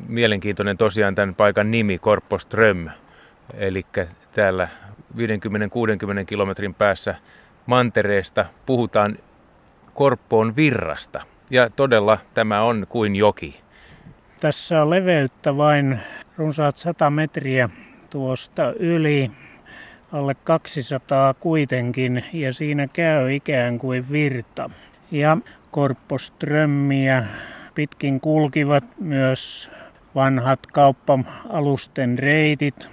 Mielenkiintoinen 0.07 0.77
tosiaan 0.77 1.15
tämän 1.15 1.35
paikan 1.35 1.71
nimi, 1.71 1.97
Korpoström. 1.97 2.89
Eli 3.53 3.85
täällä 4.33 4.67
50-60 5.17 5.19
kilometrin 6.25 6.73
päässä 6.73 7.15
mantereesta 7.65 8.45
puhutaan 8.65 9.17
Korppoon 9.93 10.55
virrasta. 10.55 11.21
Ja 11.49 11.69
todella 11.69 12.17
tämä 12.33 12.61
on 12.61 12.85
kuin 12.89 13.15
joki. 13.15 13.61
Tässä 14.39 14.81
on 14.81 14.89
leveyttä 14.89 15.57
vain 15.57 15.99
runsaat 16.37 16.77
100 16.77 17.09
metriä 17.09 17.69
tuosta 18.09 18.73
yli 18.79 19.31
alle 20.13 20.35
200 20.43 21.33
kuitenkin 21.33 22.23
ja 22.33 22.53
siinä 22.53 22.87
käy 22.87 23.33
ikään 23.33 23.79
kuin 23.79 24.11
virta. 24.11 24.69
Ja 25.11 25.37
Korppoströmmiä 25.71 27.23
pitkin 27.75 28.19
kulkivat 28.19 28.83
myös 28.99 29.71
vanhat 30.15 30.67
kauppa-alusten 30.67 32.19
reitit, 32.19 32.87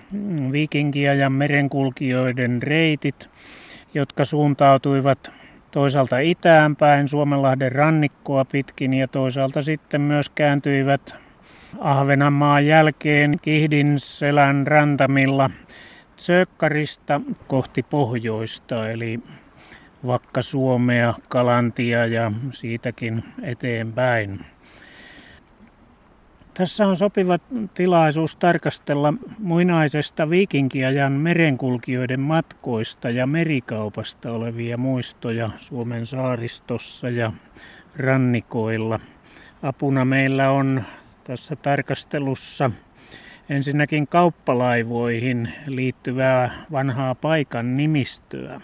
vikinkiajan 0.53 1.33
merenkulkijoiden 1.33 2.63
reitit, 2.63 3.31
jotka 3.95 4.25
suuntautuivat 4.25 5.31
toisaalta 5.71 6.19
itään 6.19 6.77
päin 6.77 7.09
Suomenlahden 7.09 7.73
rannikkoa 7.73 8.45
pitkin 8.45 8.95
ja 8.95 9.09
toisaalta 9.09 9.63
sitten 9.63 10.01
myös 10.01 10.29
kääntyivät 10.29 11.15
Ahvenanmaan 11.79 12.67
jälkeen 12.67 13.37
Kihdin 13.43 13.95
selän 13.99 14.67
rantamilla 14.67 15.51
Sökkarista 16.21 17.21
kohti 17.47 17.83
pohjoista, 17.83 18.91
eli 18.91 19.21
Vakka-Suomea, 20.07 21.15
Kalantia 21.29 22.07
ja 22.07 22.33
siitäkin 22.53 23.25
eteenpäin. 23.43 24.47
Tässä 26.55 26.87
on 26.87 26.97
sopiva 26.97 27.39
tilaisuus 27.75 28.37
tarkastella 28.37 29.15
muinaisesta 29.39 30.31
viikinkiajan 30.31 31.13
merenkulkijoiden 31.13 32.21
matkoista 32.21 33.11
ja 33.11 33.27
merikaupasta 33.27 34.33
olevia 34.33 34.77
muistoja 34.77 35.51
Suomen 35.57 36.07
saaristossa 36.07 37.09
ja 37.09 37.33
rannikoilla. 37.97 39.01
Apuna 39.63 40.05
meillä 40.05 40.51
on 40.51 40.85
tässä 41.25 41.57
tarkastelussa 41.57 42.71
ensinnäkin 43.51 44.09
kauppalaivoihin 44.09 45.53
liittyvää 45.67 46.65
vanhaa 46.73 47.15
paikan 47.15 47.77
nimistöä. 47.77 48.61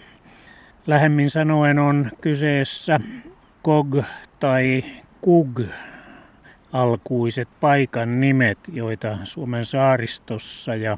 Lähemmin 0.87 1.29
sanoen 1.29 1.79
on 1.79 2.11
kyseessä 2.21 2.99
Kog 3.61 3.95
tai 4.39 4.83
Kug 5.21 5.59
alkuiset 6.73 7.49
paikan 7.59 8.19
nimet, 8.19 8.57
joita 8.71 9.17
Suomen 9.23 9.65
saaristossa 9.65 10.75
ja 10.75 10.97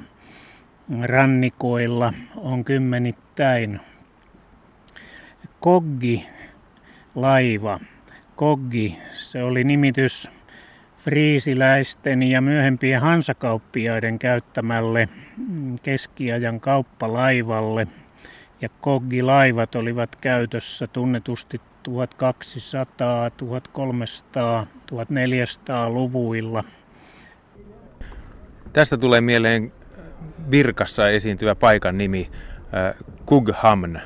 rannikoilla 1.02 2.14
on 2.36 2.66
kymmenittäin. 2.66 3.80
Koggi 5.60 6.26
laiva. 7.16 7.80
Koggi, 8.36 8.98
se 9.14 9.44
oli 9.44 9.64
nimitys 9.64 10.30
friisiläisten 11.00 12.24
ja 12.24 12.42
myöhempien 12.42 13.02
hansakauppiaiden 13.02 14.20
käyttämälle 14.20 15.10
keskiajan 15.84 16.60
kauppalaivalle. 16.60 17.88
Ja 18.62 18.70
koggilaivat 18.82 19.76
olivat 19.76 20.16
käytössä 20.16 20.88
tunnetusti 20.88 21.62
1200, 21.84 23.30
1300, 23.30 24.68
1400-luvuilla. 24.92 26.64
Tästä 28.74 28.98
tulee 28.98 29.22
mieleen 29.22 29.72
Virkassa 30.52 31.10
esiintyvä 31.10 31.56
paikan 31.56 31.98
nimi 31.98 32.32
äh, 32.74 32.96
Kughamn. 33.26 34.00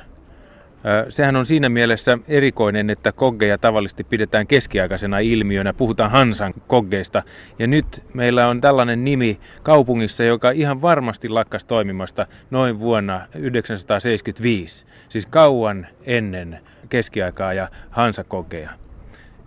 Sehän 1.08 1.36
on 1.36 1.46
siinä 1.46 1.68
mielessä 1.68 2.18
erikoinen, 2.28 2.90
että 2.90 3.12
koggeja 3.12 3.58
tavallisesti 3.58 4.04
pidetään 4.04 4.46
keskiaikaisena 4.46 5.18
ilmiönä. 5.18 5.72
Puhutaan 5.72 6.10
Hansan 6.10 6.54
koggeista. 6.66 7.22
Ja 7.58 7.66
nyt 7.66 8.02
meillä 8.14 8.48
on 8.48 8.60
tällainen 8.60 9.04
nimi 9.04 9.40
kaupungissa, 9.62 10.24
joka 10.24 10.50
ihan 10.50 10.82
varmasti 10.82 11.28
lakkas 11.28 11.64
toimimasta 11.64 12.26
noin 12.50 12.80
vuonna 12.80 13.18
1975. 13.18 14.86
Siis 15.08 15.26
kauan 15.26 15.86
ennen 16.02 16.58
keskiaikaa 16.88 17.52
ja 17.52 17.68
Hansa-koggeja. 17.90 18.70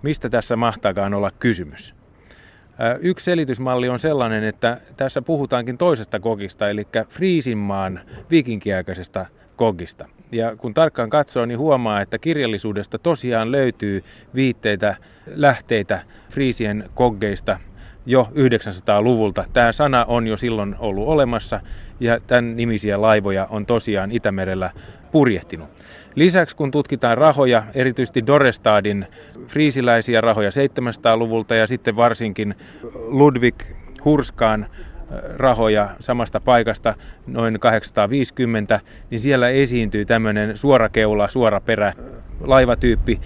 Mistä 0.01 0.29
tässä 0.29 0.55
mahtaakaan 0.55 1.13
olla 1.13 1.31
kysymys? 1.31 1.95
Yksi 2.99 3.25
selitysmalli 3.25 3.89
on 3.89 3.99
sellainen, 3.99 4.43
että 4.43 4.77
tässä 4.97 5.21
puhutaankin 5.21 5.77
toisesta 5.77 6.19
kogista, 6.19 6.69
eli 6.69 6.87
Friisinmaan 7.09 7.99
viikinkiaikaisesta 8.29 9.25
kogista. 9.57 10.05
Ja 10.31 10.55
kun 10.55 10.73
tarkkaan 10.73 11.09
katsoo, 11.09 11.45
niin 11.45 11.59
huomaa, 11.59 12.01
että 12.01 12.17
kirjallisuudesta 12.17 12.99
tosiaan 12.99 13.51
löytyy 13.51 14.03
viitteitä, 14.35 14.95
lähteitä 15.25 15.99
Friisien 16.29 16.89
koggeista 16.95 17.59
jo 18.05 18.27
900-luvulta. 18.31 19.45
Tämä 19.53 19.71
sana 19.71 20.05
on 20.05 20.27
jo 20.27 20.37
silloin 20.37 20.75
ollut 20.79 21.07
olemassa 21.07 21.59
ja 21.99 22.19
tämän 22.19 22.55
nimisiä 22.55 23.01
laivoja 23.01 23.47
on 23.49 23.65
tosiaan 23.65 24.11
Itämerellä 24.11 24.71
purjehtinut. 25.11 25.69
Lisäksi 26.15 26.55
kun 26.55 26.71
tutkitaan 26.71 27.17
rahoja, 27.17 27.63
erityisesti 27.73 28.27
Dorestadin 28.27 29.07
friisiläisiä 29.47 30.21
rahoja 30.21 30.49
700-luvulta 30.49 31.55
ja 31.55 31.67
sitten 31.67 31.95
varsinkin 31.95 32.55
Ludwig 32.93 33.55
Hurskaan 34.05 34.67
rahoja 35.35 35.89
samasta 35.99 36.39
paikasta, 36.39 36.95
noin 37.27 37.59
850, 37.59 38.79
niin 39.09 39.19
siellä 39.19 39.49
esiintyy 39.49 40.05
tämmöinen 40.05 40.57
suorakeula, 40.57 41.29
suoraperä 41.29 41.93
laivatyyppi, 42.39 43.19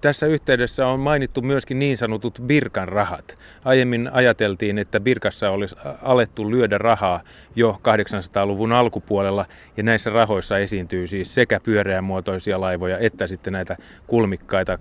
tässä 0.00 0.26
yhteydessä 0.26 0.86
on 0.86 1.00
mainittu 1.00 1.42
myöskin 1.42 1.78
niin 1.78 1.96
sanotut 1.96 2.40
Birkan 2.46 2.88
rahat. 2.88 3.38
Aiemmin 3.64 4.10
ajateltiin, 4.12 4.78
että 4.78 5.00
Birkassa 5.00 5.50
olisi 5.50 5.76
alettu 6.02 6.50
lyödä 6.50 6.78
rahaa 6.78 7.20
jo 7.56 7.80
800-luvun 7.88 8.72
alkupuolella, 8.72 9.46
ja 9.76 9.82
näissä 9.82 10.10
rahoissa 10.10 10.58
esiintyy 10.58 11.06
siis 11.06 11.34
sekä 11.34 11.60
pyöreämuotoisia 11.60 12.60
laivoja 12.60 12.98
että 12.98 13.26
sitten 13.26 13.52
näitä 13.52 13.76
kulmikkaita 14.06 14.78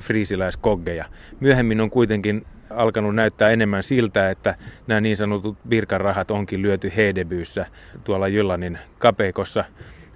friisiläiskoggeja. 0.00 1.04
Myöhemmin 1.40 1.80
on 1.80 1.90
kuitenkin 1.90 2.46
alkanut 2.76 3.14
näyttää 3.14 3.50
enemmän 3.50 3.82
siltä, 3.82 4.30
että 4.30 4.54
nämä 4.86 5.00
niin 5.00 5.16
sanotut 5.16 5.58
Birkan 5.68 6.00
rahat 6.00 6.30
onkin 6.30 6.62
lyöty 6.62 6.92
Hedebyyssä 6.96 7.66
tuolla 8.04 8.28
Jyllanin 8.28 8.78
kapeikossa 8.98 9.64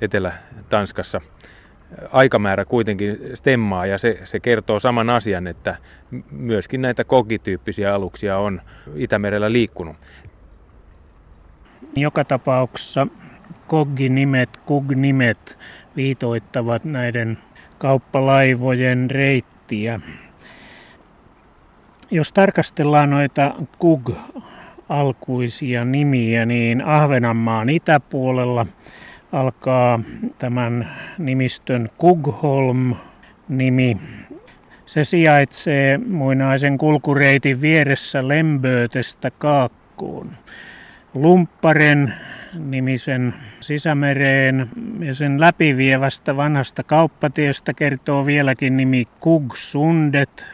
Etelä-Tanskassa 0.00 1.20
aikamäärä 2.12 2.64
kuitenkin 2.64 3.18
stemmaa 3.34 3.86
ja 3.86 3.98
se, 3.98 4.20
se 4.24 4.40
kertoo 4.40 4.80
saman 4.80 5.10
asian, 5.10 5.46
että 5.46 5.76
myöskin 6.30 6.82
näitä 6.82 7.04
kogityyppisiä 7.04 7.94
aluksia 7.94 8.38
on 8.38 8.60
Itämerellä 8.94 9.52
liikkunut. 9.52 9.96
Joka 11.96 12.24
tapauksessa 12.24 13.06
kogginimet, 13.66 14.56
kugnimet 14.56 15.58
viitoittavat 15.96 16.84
näiden 16.84 17.38
kauppalaivojen 17.78 19.10
reittiä. 19.10 20.00
Jos 22.10 22.32
tarkastellaan 22.32 23.10
noita 23.10 23.54
kug-alkuisia 23.78 25.84
nimiä, 25.84 26.46
niin 26.46 26.84
Ahvenanmaan 26.84 27.70
itäpuolella– 27.70 28.66
alkaa 29.32 30.00
tämän 30.38 30.88
nimistön 31.18 31.88
Kugholm-nimi. 31.98 33.96
Se 34.86 35.04
sijaitsee 35.04 35.98
muinaisen 35.98 36.78
kulkureitin 36.78 37.60
vieressä 37.60 38.28
Lemböötestä 38.28 39.30
Kaakkuun. 39.30 40.30
Lumpparen 41.14 42.14
nimisen 42.58 43.34
sisämereen 43.60 44.68
ja 45.00 45.14
sen 45.14 45.40
läpivievästä 45.40 46.36
vanhasta 46.36 46.82
kauppatiestä 46.82 47.74
kertoo 47.74 48.26
vieläkin 48.26 48.76
nimi 48.76 49.08
Kugsundet, 49.20 50.46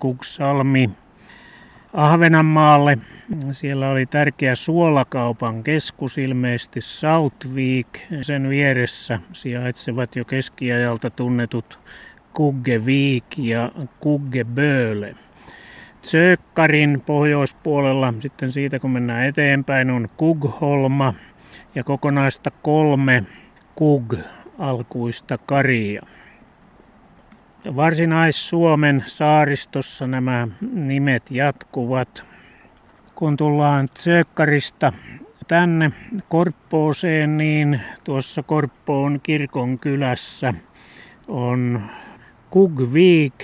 Kugsalmi. 0.00 0.90
Ahvenanmaalle 1.92 2.98
siellä 3.52 3.88
oli 3.88 4.06
tärkeä 4.06 4.54
suolakaupan 4.54 5.62
keskus, 5.64 6.18
ilmeisesti 6.18 6.80
Southweek. 6.80 7.98
Sen 8.22 8.48
vieressä 8.48 9.18
sijaitsevat 9.32 10.16
jo 10.16 10.24
keskiajalta 10.24 11.10
tunnetut 11.10 11.78
Kuggevik 12.34 13.38
ja 13.38 13.72
Kuggeböle. 14.00 15.16
Tsökkarin 16.02 17.02
pohjoispuolella, 17.06 18.14
sitten 18.18 18.52
siitä 18.52 18.78
kun 18.78 18.90
mennään 18.90 19.26
eteenpäin, 19.26 19.90
on 19.90 20.08
Kugholma 20.16 21.14
ja 21.74 21.84
kokonaista 21.84 22.50
kolme 22.50 23.24
Kug-alkuista 23.74 25.38
karia. 25.46 26.02
Varsinais-Suomen 27.76 29.04
saaristossa 29.06 30.06
nämä 30.06 30.48
nimet 30.74 31.30
jatkuvat 31.30 32.24
kun 33.20 33.36
tullaan 33.36 33.88
Tsekkarista 33.94 34.92
tänne 35.48 35.92
Korppooseen, 36.28 37.36
niin 37.36 37.80
tuossa 38.04 38.42
Korppoon 38.42 39.20
kirkon 39.22 39.78
kylässä 39.78 40.54
on 41.28 41.80
Kugviik, 42.50 43.34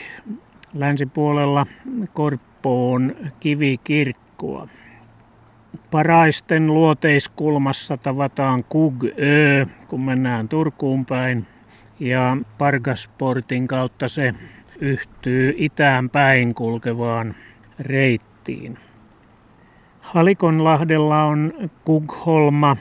länsipuolella 0.75 1.67
Korppoon 2.13 3.17
kivikirkkoa. 3.41 4.69
Paraisten 5.91 6.67
luoteiskulmassa 6.67 7.97
tavataan 7.97 8.65
Kugö, 8.65 9.15
kun 9.89 10.01
mennään 10.01 10.49
Turkuun 10.49 11.07
päin, 11.07 11.47
ja 12.01 12.37
Pargasportin 12.59 13.67
kautta 13.67 14.09
se 14.09 14.35
yhtyy 14.81 15.55
itään 15.57 16.11
päin 16.11 16.55
kulkevaan 16.55 17.35
reittiin. 17.81 18.79
Halikonlahdella 20.01 21.25
on 21.25 21.53
Kugholma 21.85 22.77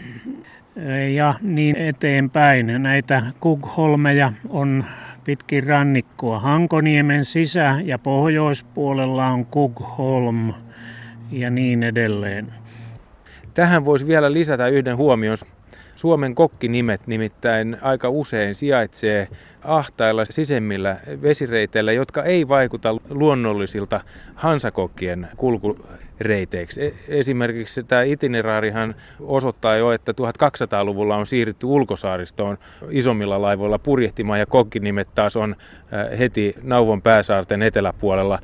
ja 1.13 1.33
niin 1.41 1.75
eteenpäin. 1.75 2.83
Näitä 2.83 3.23
Kugholmeja 3.39 4.33
on 4.49 4.85
pitkin 5.23 5.67
rannikkoa. 5.67 6.39
Hankoniemen 6.39 7.25
sisä- 7.25 7.81
ja 7.83 7.99
pohjoispuolella 7.99 9.27
on 9.27 9.45
Kugholm 9.45 10.53
ja 11.31 11.49
niin 11.49 11.83
edelleen. 11.83 12.53
Tähän 13.53 13.85
voisi 13.85 14.07
vielä 14.07 14.33
lisätä 14.33 14.67
yhden 14.67 14.97
huomion. 14.97 15.37
Suomen 15.95 16.35
kokkinimet 16.35 17.07
nimittäin 17.07 17.77
aika 17.81 18.09
usein 18.09 18.55
sijaitsee 18.55 19.27
ahtailla 19.61 20.25
sisemmillä 20.29 20.97
vesireiteillä, 21.21 21.91
jotka 21.91 22.23
ei 22.23 22.47
vaikuta 22.47 22.95
luonnollisilta 23.09 24.01
hansakokkien 24.35 25.27
kulkureiteiksi. 25.37 26.85
E, 26.85 26.93
esimerkiksi 27.07 27.83
tämä 27.83 28.03
itineraarihan 28.03 28.95
osoittaa 29.19 29.75
jo, 29.75 29.91
että 29.91 30.11
1200-luvulla 30.11 31.15
on 31.15 31.27
siirrytty 31.27 31.65
ulkosaaristoon 31.65 32.57
isommilla 32.89 33.41
laivoilla 33.41 33.79
purjehtimaan 33.79 34.39
ja 34.39 34.45
kokkinimet 34.45 35.07
taas 35.15 35.35
on 35.35 35.55
heti 36.19 36.55
Nauvon 36.63 37.01
pääsaarten 37.01 37.61
eteläpuolella 37.61 38.39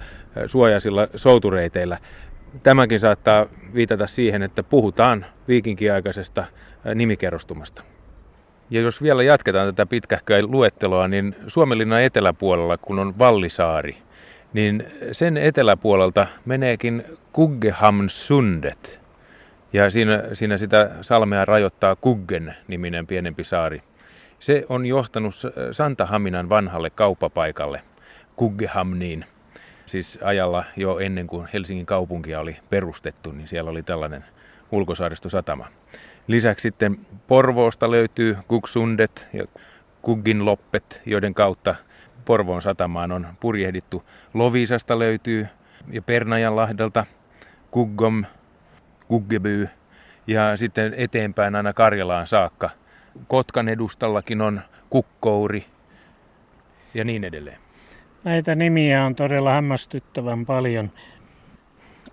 suojaisilla 0.47 1.07
soutureiteillä. 1.15 1.97
Tämäkin 2.63 2.99
saattaa 2.99 3.45
viitata 3.73 4.07
siihen, 4.07 4.43
että 4.43 4.63
puhutaan 4.63 5.25
viikinkiaikaisesta 5.47 6.45
nimikerrostumasta. 6.95 7.83
Ja 8.69 8.81
jos 8.81 9.01
vielä 9.03 9.23
jatketaan 9.23 9.67
tätä 9.67 9.85
pitkähköä 9.85 10.41
luetteloa, 10.41 11.07
niin 11.07 11.35
Suomenlinnan 11.47 12.03
eteläpuolella, 12.03 12.77
kun 12.77 12.99
on 12.99 13.19
Vallisaari, 13.19 13.97
niin 14.53 14.85
sen 15.11 15.37
eteläpuolelta 15.37 16.27
meneekin 16.45 17.03
Kuggehamnsundet. 17.33 19.01
Ja 19.73 19.89
siinä, 19.89 20.23
siinä 20.33 20.57
sitä 20.57 20.91
salmea 21.01 21.45
rajoittaa 21.45 21.95
Kuggen-niminen 21.95 23.07
pienempi 23.07 23.43
saari. 23.43 23.83
Se 24.39 24.65
on 24.69 24.85
johtanut 24.85 25.33
Santahaminan 25.71 26.49
vanhalle 26.49 26.89
kauppapaikalle, 26.89 27.81
Kuggehamniin. 28.35 29.25
Siis 29.85 30.19
ajalla 30.23 30.63
jo 30.77 30.99
ennen 30.99 31.27
kuin 31.27 31.47
Helsingin 31.53 31.85
kaupunkia 31.85 32.39
oli 32.39 32.57
perustettu, 32.69 33.31
niin 33.31 33.47
siellä 33.47 33.71
oli 33.71 33.83
tällainen 33.83 34.25
ulkosaaristosatama. 34.71 35.67
Lisäksi 36.31 36.61
sitten 36.61 36.97
Porvoosta 37.27 37.91
löytyy 37.91 38.37
Kuksundet 38.47 39.27
ja 39.33 39.45
Kugginloppet, 40.01 41.01
joiden 41.05 41.33
kautta 41.33 41.75
Porvoon 42.25 42.61
satamaan 42.61 43.11
on 43.11 43.27
purjehdittu. 43.39 44.03
Lovisasta 44.33 44.99
löytyy 44.99 45.47
ja 45.91 46.01
Pernajanlahdelta 46.01 47.05
Kuggom, 47.71 48.25
Kuggeby 49.07 49.69
ja 50.27 50.57
sitten 50.57 50.93
eteenpäin 50.97 51.55
aina 51.55 51.73
Karjalaan 51.73 52.27
saakka. 52.27 52.69
Kotkan 53.27 53.69
edustallakin 53.69 54.41
on 54.41 54.61
Kukkouri 54.89 55.65
ja 56.93 57.03
niin 57.03 57.23
edelleen. 57.23 57.59
Näitä 58.23 58.55
nimiä 58.55 59.05
on 59.05 59.15
todella 59.15 59.53
hämmästyttävän 59.53 60.45
paljon. 60.45 60.91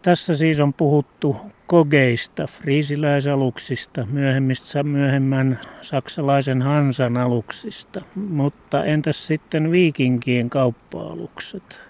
Tässä 0.02 0.36
siis 0.36 0.60
on 0.60 0.74
puhuttu 0.74 1.40
kogeista, 1.68 2.46
friisiläisaluksista, 2.46 4.06
myöhemmistä, 4.10 4.82
myöhemmän 4.82 5.60
saksalaisen 5.80 6.62
Hansan 6.62 7.16
aluksista. 7.16 8.00
Mutta 8.14 8.84
entäs 8.84 9.26
sitten 9.26 9.70
viikinkien 9.70 10.50
kauppa-alukset? 10.50 11.82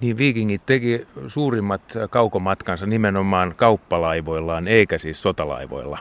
Niin 0.00 0.16
viikingit 0.16 0.66
teki 0.66 1.06
suurimmat 1.26 1.82
kaukomatkansa 2.10 2.86
nimenomaan 2.86 3.54
kauppalaivoillaan, 3.56 4.68
eikä 4.68 4.98
siis 4.98 5.22
sotalaivoilla. 5.22 5.98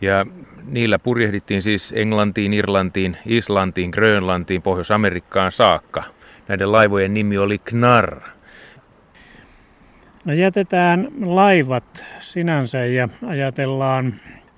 Ja 0.00 0.26
niillä 0.66 0.98
purjehdittiin 0.98 1.62
siis 1.62 1.92
Englantiin, 1.96 2.54
Irlantiin, 2.54 3.16
Islantiin, 3.26 3.90
Grönlantiin, 3.90 4.62
Pohjois-Amerikkaan 4.62 5.52
saakka. 5.52 6.02
Näiden 6.48 6.72
laivojen 6.72 7.14
nimi 7.14 7.38
oli 7.38 7.58
Knarr. 7.58 8.37
No 10.28 10.34
jätetään 10.34 11.08
laivat 11.20 12.04
sinänsä 12.20 12.78
ja 12.84 13.08
ajatellaan 13.26 14.14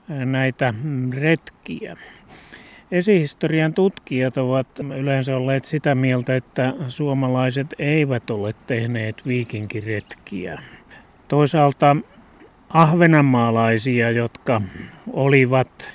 näitä 0.09 0.75
retkiä. 1.13 1.97
Esihistorian 2.93 3.75
tutkijat 3.75 4.37
ovat 4.37 4.67
yleensä 4.99 5.37
olleet 5.37 5.65
sitä 5.65 5.95
mieltä, 5.95 6.37
että 6.37 6.75
suomalaiset 6.89 7.67
eivät 7.79 8.31
ole 8.31 8.55
tehneet 8.67 9.23
viikinkiretkiä. 9.27 10.63
Toisaalta 11.29 11.97
ahvenanmaalaisia, 12.69 14.11
jotka 14.11 14.63
olivat 15.13 15.93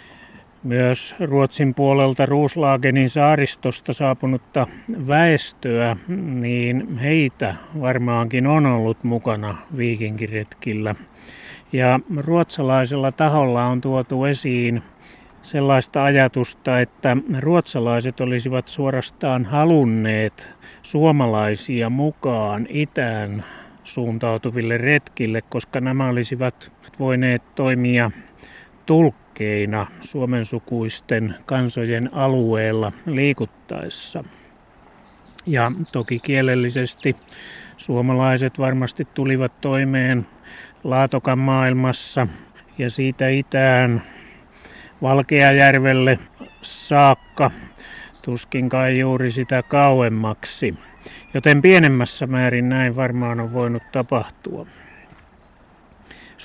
myös 0.66 1.16
Ruotsin 1.20 1.74
puolelta 1.74 2.26
Ruuslaagenin 2.26 3.10
saaristosta 3.10 3.94
saapunutta 3.94 4.68
väestöä, 5.08 5.96
niin 6.34 6.98
heitä 6.98 7.56
varmaankin 7.82 8.48
on 8.48 8.66
ollut 8.66 9.04
mukana 9.04 9.58
viikinkiretkillä. 9.78 10.96
Ja 11.74 12.00
ruotsalaisella 12.18 13.12
taholla 13.12 13.66
on 13.66 13.82
tuotu 13.82 14.26
esiin 14.26 14.82
sellaista 15.42 16.04
ajatusta, 16.04 16.80
että 16.80 17.18
ruotsalaiset 17.40 18.22
olisivat 18.22 18.68
suorastaan 18.68 19.46
halunneet 19.46 20.50
suomalaisia 20.82 21.90
mukaan 21.90 22.68
itään 22.70 23.46
suuntautuville 23.84 24.78
retkille, 24.78 25.42
koska 25.42 25.82
nämä 25.82 26.10
olisivat 26.10 26.72
voineet 27.00 27.44
toimia 27.56 28.12
tulkkeina 29.36 29.88
suomen 30.02 30.46
sukuisten 30.46 31.36
kansojen 31.46 32.10
alueella 32.14 32.92
liikuttaessa. 33.06 34.24
Ja 35.46 35.72
toki 35.92 36.20
kielellisesti 36.20 37.16
suomalaiset 37.78 38.60
varmasti 38.60 39.08
tulivat 39.14 39.62
toimeen 39.62 40.28
Laatokan 40.84 41.40
maailmassa 41.40 42.28
ja 42.78 42.90
siitä 42.90 43.28
itään 43.28 44.02
Valkeajärvelle 45.02 46.20
saakka, 46.62 47.52
tuskin 48.22 48.70
kai 48.70 49.00
juuri 49.00 49.32
sitä 49.32 49.64
kauemmaksi, 49.64 50.76
joten 51.34 51.62
pienemmässä 51.62 52.28
määrin 52.28 52.70
näin 52.70 52.96
varmaan 52.96 53.40
on 53.40 53.54
voinut 53.54 53.84
tapahtua. 53.92 54.68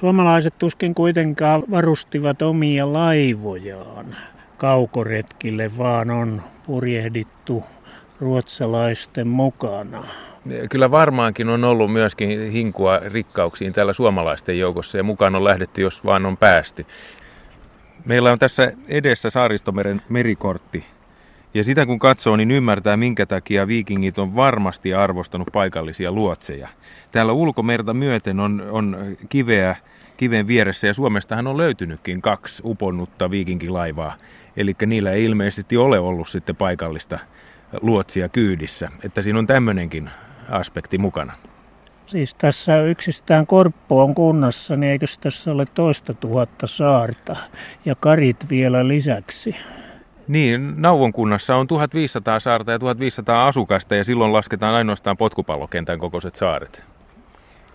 Suomalaiset 0.01 0.55
tuskin 0.59 0.95
kuitenkaan 0.95 1.63
varustivat 1.71 2.43
omia 2.43 2.93
laivojaan 2.93 4.17
kaukoretkille, 4.57 5.71
vaan 5.79 6.11
on 6.11 6.43
purjehdittu 6.67 7.65
ruotsalaisten 8.21 9.29
mukana. 9.29 10.05
Kyllä 10.71 10.91
varmaankin 10.91 11.49
on 11.49 11.65
ollut 11.65 11.93
myöskin 11.93 12.53
hinkua 12.53 12.99
rikkauksiin 12.99 13.73
täällä 13.73 13.93
suomalaisten 13.93 14.59
joukossa 14.59 14.99
ja 14.99 15.03
mukaan 15.03 15.35
on 15.35 15.45
lähdetty, 15.45 15.83
jos 15.83 16.05
vaan 16.05 16.27
on 16.27 16.37
päästy. 16.37 16.87
Meillä 18.05 18.33
on 18.33 18.39
tässä 18.39 18.73
edessä 18.89 19.31
Saaristomeren 19.31 20.03
merikortti. 20.09 20.85
Ja 21.55 21.65
sitä 21.65 21.87
kun 21.87 21.99
katsoo, 21.99 22.37
niin 22.37 22.51
ymmärtää, 22.51 22.97
minkä 22.97 23.27
takia 23.27 23.67
viikingit 23.67 24.19
on 24.19 24.37
varmasti 24.37 24.95
arvostanut 24.95 25.49
paikallisia 25.53 26.13
luotseja. 26.13 26.69
Täällä 27.13 27.33
ulkomerta 27.33 27.95
myöten 27.95 28.41
on, 28.41 28.63
on 28.71 29.17
kiveä 29.29 29.77
kiven 30.17 30.47
vieressä 30.47 30.87
ja 30.87 30.95
Suomestahan 30.95 31.47
on 31.47 31.57
löytynytkin 31.57 32.23
kaksi 32.23 32.63
uponnutta 32.65 33.31
viikinkilaivaa. 33.31 34.17
Eli 34.57 34.75
niillä 34.87 35.13
ei 35.13 35.25
ilmeisesti 35.25 35.77
ole 35.77 35.99
ollut 35.99 36.29
sitten 36.29 36.57
paikallista 36.57 37.19
luotsia 37.83 38.29
kyydissä. 38.29 38.91
Että 39.05 39.23
siinä 39.23 39.39
on 39.39 39.47
tämmöinenkin 39.47 40.11
aspekti 40.49 40.99
mukana. 40.99 41.33
Siis 42.07 42.35
tässä 42.35 42.83
yksistään 42.83 43.47
Korppo 43.47 44.05
on 44.05 44.15
kunnassa, 44.15 44.77
niin 44.77 44.93
eikö 44.93 45.07
tässä 45.21 45.53
ole 45.53 45.65
toista 45.75 46.15
tuhatta 46.15 46.67
saarta 46.67 47.37
ja 47.85 47.95
karit 47.95 48.51
vielä 48.51 48.89
lisäksi? 48.89 49.57
Niin, 50.31 50.75
Nauvon 50.77 51.13
kunnassa 51.13 51.57
on 51.57 51.67
1500 51.67 52.41
saarta 52.41 52.73
ja 52.73 52.79
1500 52.79 53.47
asukasta 53.47 53.95
ja 53.95 54.05
silloin 54.05 54.33
lasketaan 54.33 54.75
ainoastaan 54.75 55.17
potkupallokentän 55.17 55.99
kokoiset 55.99 56.35
saaret. 56.35 56.85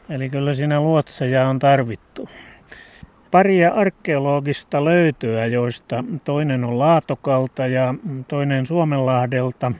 Eli 0.09 0.29
kyllä 0.29 0.53
siinä 0.53 0.81
luotseja 0.81 1.47
on 1.47 1.59
tarvittu. 1.59 2.29
Paria 3.31 3.73
arkeologista 3.73 4.85
löytöä, 4.85 5.45
joista 5.45 6.03
toinen 6.23 6.63
on 6.63 6.79
Laatokalta 6.79 7.67
ja 7.67 7.95
toinen 8.27 8.65
Suomenlahdelta, 8.65 9.71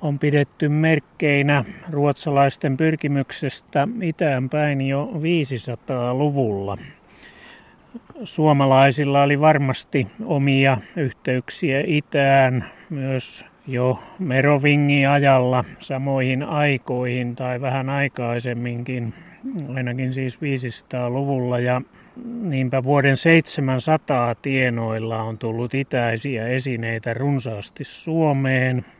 on 0.00 0.18
pidetty 0.18 0.68
merkkeinä 0.68 1.64
ruotsalaisten 1.90 2.76
pyrkimyksestä 2.76 3.88
itään 4.02 4.48
päin 4.48 4.80
jo 4.80 5.10
500-luvulla. 5.14 6.78
Suomalaisilla 8.24 9.22
oli 9.22 9.40
varmasti 9.40 10.06
omia 10.24 10.78
yhteyksiä 10.96 11.82
itään 11.86 12.64
myös 12.90 13.44
jo 13.66 13.98
Merovingi-ajalla 14.18 15.64
samoihin 15.78 16.42
aikoihin 16.42 17.36
tai 17.36 17.60
vähän 17.60 17.90
aikaisemminkin, 17.90 19.14
ainakin 19.74 20.12
siis 20.12 20.38
500-luvulla. 20.38 21.58
Ja 21.58 21.82
niinpä 22.42 22.82
vuoden 22.82 23.16
700 23.16 24.34
tienoilla 24.34 25.22
on 25.22 25.38
tullut 25.38 25.74
itäisiä 25.74 26.48
esineitä 26.48 27.14
runsaasti 27.14 27.84
Suomeen– 27.84 28.84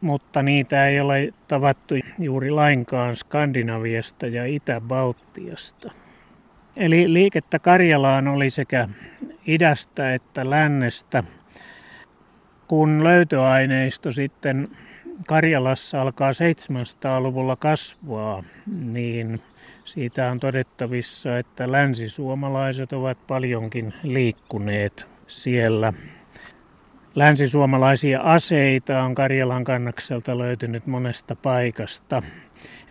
mutta 0.00 0.42
niitä 0.42 0.88
ei 0.88 1.00
ole 1.00 1.32
tavattu 1.48 1.94
juuri 2.18 2.50
lainkaan 2.50 3.16
Skandinaviasta 3.16 4.26
ja 4.26 4.44
Itä-Baltiasta. 4.44 5.92
Eli 6.76 7.12
liikettä 7.12 7.58
Karjalaan 7.58 8.28
oli 8.28 8.50
sekä 8.50 8.88
idästä 9.46 10.14
että 10.14 10.50
lännestä. 10.50 11.24
Kun 12.68 13.04
löytöaineisto 13.04 14.12
sitten 14.12 14.68
Karjalassa 15.26 16.02
alkaa 16.02 16.30
700-luvulla 16.30 17.56
kasvaa, 17.56 18.44
niin 18.66 19.40
siitä 19.84 20.30
on 20.30 20.40
todettavissa, 20.40 21.38
että 21.38 21.72
länsisuomalaiset 21.72 22.92
ovat 22.92 23.26
paljonkin 23.26 23.94
liikkuneet 24.02 25.06
siellä 25.26 25.92
Länsisuomalaisia 27.14 28.20
aseita 28.20 29.02
on 29.02 29.14
Karjalan 29.14 29.64
kannakselta 29.64 30.38
löytynyt 30.38 30.86
monesta 30.86 31.36
paikasta, 31.36 32.22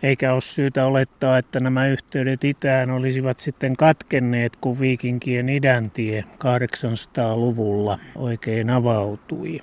eikä 0.02 0.32
ole 0.32 0.40
syytä 0.40 0.86
olettaa, 0.86 1.38
että 1.38 1.60
nämä 1.60 1.86
yhteydet 1.86 2.44
itään 2.44 2.90
olisivat 2.90 3.40
sitten 3.40 3.76
katkenneet, 3.76 4.56
kun 4.60 4.80
viikinkien 4.80 5.48
idäntie 5.48 6.24
800-luvulla 6.34 7.98
oikein 8.16 8.70
avautui. 8.70 9.60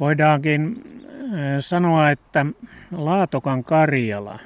Voidaankin 0.00 0.82
äh, 1.06 1.30
sanoa, 1.60 2.10
että 2.10 2.46
Laatokan 2.92 3.64
Karjala 3.64 4.38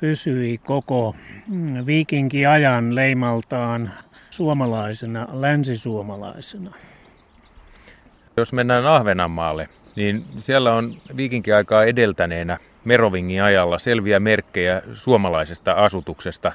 pysyi 0.00 0.58
koko 0.58 1.16
mm, 1.48 1.86
viikinkiajan 1.86 2.94
leimaltaan 2.94 3.90
suomalaisena, 4.30 5.28
länsisuomalaisena. 5.32 6.74
Jos 8.36 8.52
mennään 8.52 8.86
Ahvenanmaalle, 8.86 9.68
niin 9.96 10.24
siellä 10.38 10.74
on 10.74 10.94
viikinkiaikaa 11.16 11.84
edeltäneenä 11.84 12.58
Merovingin 12.84 13.42
ajalla 13.42 13.78
selviä 13.78 14.20
merkkejä 14.20 14.82
suomalaisesta 14.92 15.72
asutuksesta 15.72 16.52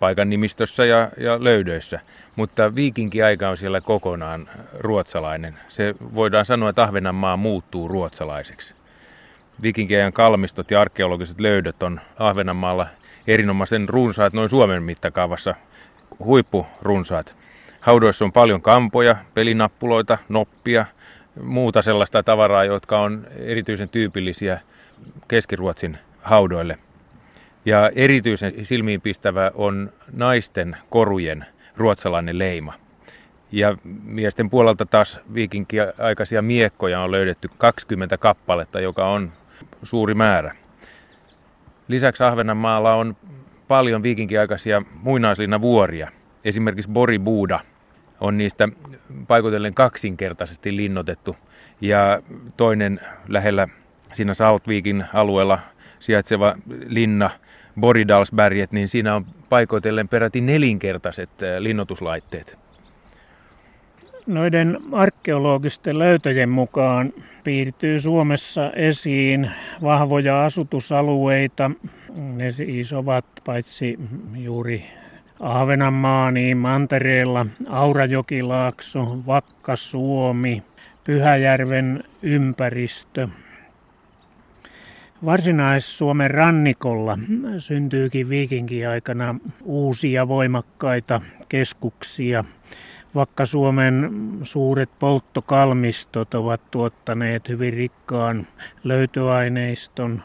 paikan 0.00 0.30
nimistössä 0.30 0.84
ja, 0.84 1.10
ja 1.16 1.44
löydöissä. 1.44 2.00
Mutta 2.36 2.74
viikinkiaika 2.74 3.48
on 3.48 3.56
siellä 3.56 3.80
kokonaan 3.80 4.48
ruotsalainen. 4.78 5.58
Se 5.68 5.94
voidaan 6.14 6.46
sanoa, 6.46 6.70
että 6.70 6.82
Ahvenanmaa 6.82 7.36
muuttuu 7.36 7.88
ruotsalaiseksi. 7.88 8.74
Viikinkiajan 9.62 10.12
kalmistot 10.12 10.70
ja 10.70 10.80
arkeologiset 10.80 11.40
löydöt 11.40 11.82
on 11.82 12.00
Ahvenanmaalla 12.18 12.86
erinomaisen 13.26 13.88
runsaat 13.88 14.32
noin 14.32 14.50
Suomen 14.50 14.82
mittakaavassa 14.82 15.54
huippurunsaat. 16.18 17.36
Haudoissa 17.80 18.24
on 18.24 18.32
paljon 18.32 18.62
kampoja, 18.62 19.16
pelinappuloita, 19.34 20.18
noppia, 20.28 20.86
muuta 21.42 21.82
sellaista 21.82 22.22
tavaraa, 22.22 22.64
jotka 22.64 23.00
on 23.00 23.26
erityisen 23.36 23.88
tyypillisiä 23.88 24.60
Keski-Ruotsin 25.28 25.98
haudoille. 26.22 26.78
Ja 27.64 27.90
erityisen 27.94 28.52
silmiinpistävä 28.62 29.50
on 29.54 29.92
naisten 30.12 30.76
korujen 30.90 31.46
ruotsalainen 31.76 32.38
leima. 32.38 32.74
Ja 33.52 33.76
miesten 34.04 34.50
puolelta 34.50 34.86
taas 34.86 35.20
viikinkiaikaisia 35.34 36.42
miekkoja 36.42 37.00
on 37.00 37.10
löydetty 37.10 37.50
20 37.58 38.18
kappaletta, 38.18 38.80
joka 38.80 39.08
on 39.08 39.32
suuri 39.82 40.14
määrä. 40.14 40.54
Lisäksi 41.88 42.22
Ahvenanmaalla 42.24 42.94
on 42.94 43.16
paljon 43.68 44.02
viikinkiaikaisia 44.02 44.82
muinaislinnavuoria. 45.02 46.10
Esimerkiksi 46.44 46.90
Boribuuda 46.90 47.60
on 48.20 48.38
niistä 48.38 48.68
paikotellen 49.28 49.74
kaksinkertaisesti 49.74 50.76
linnotettu. 50.76 51.36
Ja 51.80 52.22
toinen 52.56 53.00
lähellä 53.28 53.68
siinä 54.14 54.34
Southvikin 54.34 55.04
alueella 55.14 55.58
sijaitseva 55.98 56.54
linna 56.86 57.30
Boridalsberget, 57.80 58.72
niin 58.72 58.88
siinä 58.88 59.14
on 59.14 59.26
paikoitellen 59.48 60.08
peräti 60.08 60.40
nelinkertaiset 60.40 61.30
linnoituslaitteet. 61.58 62.58
Noiden 64.26 64.78
arkeologisten 64.92 65.98
löytöjen 65.98 66.48
mukaan 66.48 67.12
piirtyy 67.44 68.00
Suomessa 68.00 68.72
esiin 68.72 69.50
vahvoja 69.82 70.44
asutusalueita. 70.44 71.70
Ne 72.16 72.52
siis 72.52 72.92
ovat 72.92 73.24
paitsi 73.44 73.98
juuri 74.36 74.84
Ahvenanmaa, 75.40 76.30
niin 76.30 76.56
Mantereella 76.56 77.46
Aurajokilaakso, 77.68 79.18
Vakka-Suomi, 79.26 80.62
Pyhäjärven 81.04 82.04
ympäristö. 82.22 83.28
Varsinais-Suomen 85.24 86.30
rannikolla 86.30 87.18
syntyykin 87.58 88.28
viikinkiaikana 88.28 89.34
uusia 89.64 90.28
voimakkaita 90.28 91.20
keskuksia– 91.48 92.44
vaikka 93.14 93.46
Suomen 93.46 94.10
suuret 94.42 94.90
polttokalmistot 94.98 96.34
ovat 96.34 96.70
tuottaneet 96.70 97.48
hyvin 97.48 97.72
rikkaan 97.72 98.46
löytöaineiston, 98.84 100.22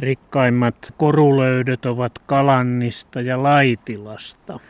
rikkaimmat 0.00 0.94
korulöydöt 0.96 1.86
ovat 1.86 2.12
Kalannista 2.26 3.20
ja 3.20 3.42
Laitilasta. 3.42 4.60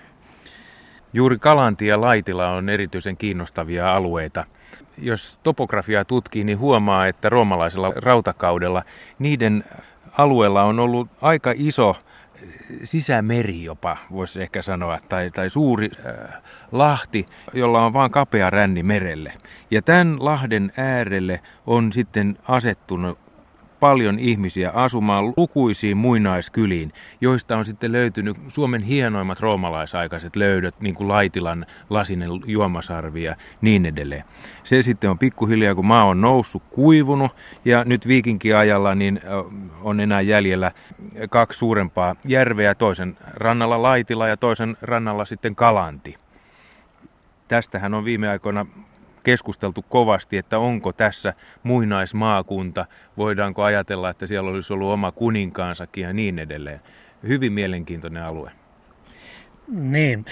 Juuri 1.12 1.38
Kalanti 1.38 1.86
ja 1.86 2.00
Laitila 2.00 2.50
on 2.50 2.68
erityisen 2.68 3.16
kiinnostavia 3.16 3.96
alueita. 3.96 4.44
Jos 4.98 5.40
topografiaa 5.42 6.04
tutkii, 6.04 6.44
niin 6.44 6.58
huomaa, 6.58 7.06
että 7.06 7.28
roomalaisella 7.28 7.92
rautakaudella 7.96 8.82
niiden 9.18 9.64
alueella 10.18 10.62
on 10.62 10.80
ollut 10.80 11.08
aika 11.20 11.52
iso 11.56 11.96
sisämeri 12.84 13.64
jopa, 13.64 13.96
voisi 14.12 14.42
ehkä 14.42 14.62
sanoa, 14.62 14.98
tai, 15.08 15.30
tai 15.30 15.50
suuri 15.50 15.90
äh, 16.06 16.42
lahti, 16.72 17.26
jolla 17.52 17.86
on 17.86 17.92
vain 17.92 18.10
kapea 18.10 18.50
ränni 18.50 18.82
merelle. 18.82 19.32
Ja 19.70 19.82
tämän 19.82 20.24
lahden 20.24 20.72
äärelle 20.76 21.40
on 21.66 21.92
sitten 21.92 22.38
asettunut 22.48 23.18
paljon 23.84 24.18
ihmisiä 24.18 24.70
asumaan 24.70 25.32
lukuisiin 25.36 25.96
muinaiskyliin, 25.96 26.92
joista 27.20 27.56
on 27.56 27.64
sitten 27.66 27.92
löytynyt 27.92 28.36
Suomen 28.48 28.82
hienoimmat 28.82 29.40
roomalaisaikaiset 29.40 30.36
löydöt, 30.36 30.80
niin 30.80 30.94
kuin 30.94 31.08
Laitilan 31.08 31.66
lasinen 31.90 32.30
juomasarvi 32.46 33.22
ja 33.22 33.36
niin 33.60 33.86
edelleen. 33.86 34.24
Se 34.64 34.82
sitten 34.82 35.10
on 35.10 35.18
pikkuhiljaa, 35.18 35.74
kun 35.74 35.86
maa 35.86 36.04
on 36.04 36.20
noussut, 36.20 36.62
kuivunut 36.70 37.32
ja 37.64 37.84
nyt 37.84 38.08
viikinkiajalla 38.08 38.94
niin 38.94 39.20
on 39.82 40.00
enää 40.00 40.20
jäljellä 40.20 40.72
kaksi 41.30 41.58
suurempaa 41.58 42.16
järveä, 42.24 42.74
toisen 42.74 43.16
rannalla 43.34 43.82
Laitila 43.82 44.28
ja 44.28 44.36
toisen 44.36 44.76
rannalla 44.82 45.24
sitten 45.24 45.54
Kalanti. 45.54 46.16
Tästähän 47.48 47.94
on 47.94 48.04
viime 48.04 48.28
aikoina 48.28 48.66
keskusteltu 49.24 49.84
kovasti, 49.88 50.36
että 50.36 50.58
onko 50.58 50.92
tässä 50.92 51.34
muinaismaakunta, 51.62 52.86
voidaanko 53.16 53.62
ajatella, 53.62 54.10
että 54.10 54.26
siellä 54.26 54.50
olisi 54.50 54.72
ollut 54.72 54.92
oma 54.92 55.12
kuninkaansakin 55.12 56.02
ja 56.02 56.12
niin 56.12 56.38
edelleen. 56.38 56.80
Hyvin 57.28 57.52
mielenkiintoinen 57.52 58.22
alue. 58.22 58.50
Niin, 59.68 60.24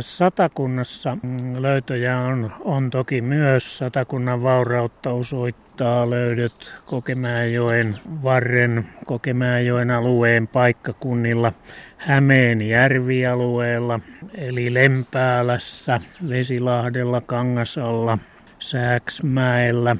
satakunnassa 0.00 1.18
löytöjä 1.58 2.18
on, 2.18 2.52
on 2.60 2.90
toki 2.90 3.20
myös. 3.20 3.78
Satakunnan 3.78 4.42
vaurautta 4.42 5.10
osoittaa 5.10 6.10
löydöt 6.10 6.74
Kokemäenjoen 6.86 8.00
varren, 8.22 8.88
Kokemäenjoen 9.06 9.90
alueen 9.90 10.48
paikkakunnilla, 10.48 11.52
Hämeen 11.98 12.62
järvialueella, 12.62 14.00
eli 14.34 14.74
Lempäälässä, 14.74 16.00
Vesilahdella, 16.28 17.20
Kangasalla, 17.20 18.18
Sääksmäellä, 18.58 19.96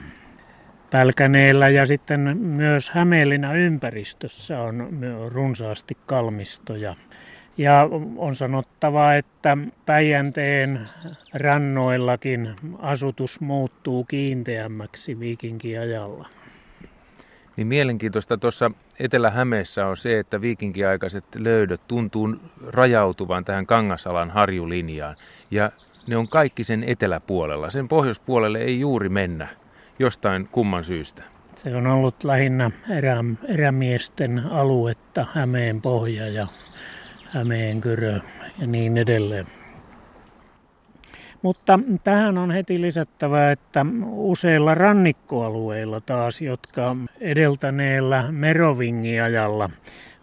Pälkäneellä 0.91 1.69
ja 1.69 1.87
sitten 1.87 2.39
myös 2.39 2.91
Hämeenlinnan 2.91 3.57
ympäristössä 3.57 4.61
on 4.61 4.89
runsaasti 5.29 5.97
kalmistoja. 6.07 6.97
Ja 7.59 7.89
on 8.17 8.37
sanottava, 8.37 9.15
että 9.15 9.59
Päijänteen 9.87 10.81
rannoillakin 11.35 12.55
asutus 12.79 13.41
muuttuu 13.41 14.05
kiinteämmäksi 14.05 15.21
viikinkiajalla. 15.21 16.29
Niin 17.59 17.67
mielenkiintoista 17.67 18.39
tuossa 18.39 18.71
Etelä-Hämeessä 19.01 19.87
on 19.87 19.97
se, 19.97 20.19
että 20.19 20.41
viikinkiaikaiset 20.41 21.25
löydöt 21.35 21.81
tuntuu 21.89 22.37
rajautuvan 22.67 23.45
tähän 23.45 23.67
Kangasalan 23.67 24.31
harjulinjaan. 24.31 25.17
Ja 25.51 25.73
ne 26.07 26.17
on 26.17 26.29
kaikki 26.29 26.65
sen 26.65 26.85
eteläpuolella. 26.85 27.71
Sen 27.71 27.89
pohjoispuolelle 27.89 28.59
ei 28.59 28.81
juuri 28.81 29.09
mennä 29.09 29.49
jostain 29.99 30.49
kumman 30.53 30.85
syystä. 30.85 31.23
Se 31.57 31.77
on 31.77 31.87
ollut 31.87 32.25
lähinnä 32.25 32.71
erä, 32.91 33.25
erämiesten 33.49 34.39
aluetta, 34.51 35.27
Hämeen 35.35 35.81
pohja 35.81 36.29
ja 36.29 36.47
Hämeenkyrö 37.25 38.21
ja 38.61 38.67
niin 38.67 38.97
edelleen. 38.99 39.47
Mutta 41.49 41.81
tähän 42.05 42.39
on 42.39 42.51
heti 42.51 42.81
lisättävä, 42.81 43.51
että 43.51 43.87
useilla 44.07 44.75
rannikkoalueilla 44.75 46.01
taas, 46.01 46.41
jotka 46.41 46.97
edeltäneellä 47.21 48.33
Merovingiajalla 48.33 49.71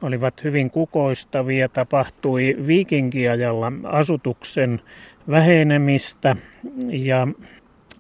olivat 0.02 0.44
hyvin 0.44 0.72
kukoistavia, 0.72 1.70
tapahtui 1.70 2.56
viikinkiajalla 2.68 3.72
asutuksen 3.84 4.82
vähenemistä 5.30 6.36
ja 6.88 7.28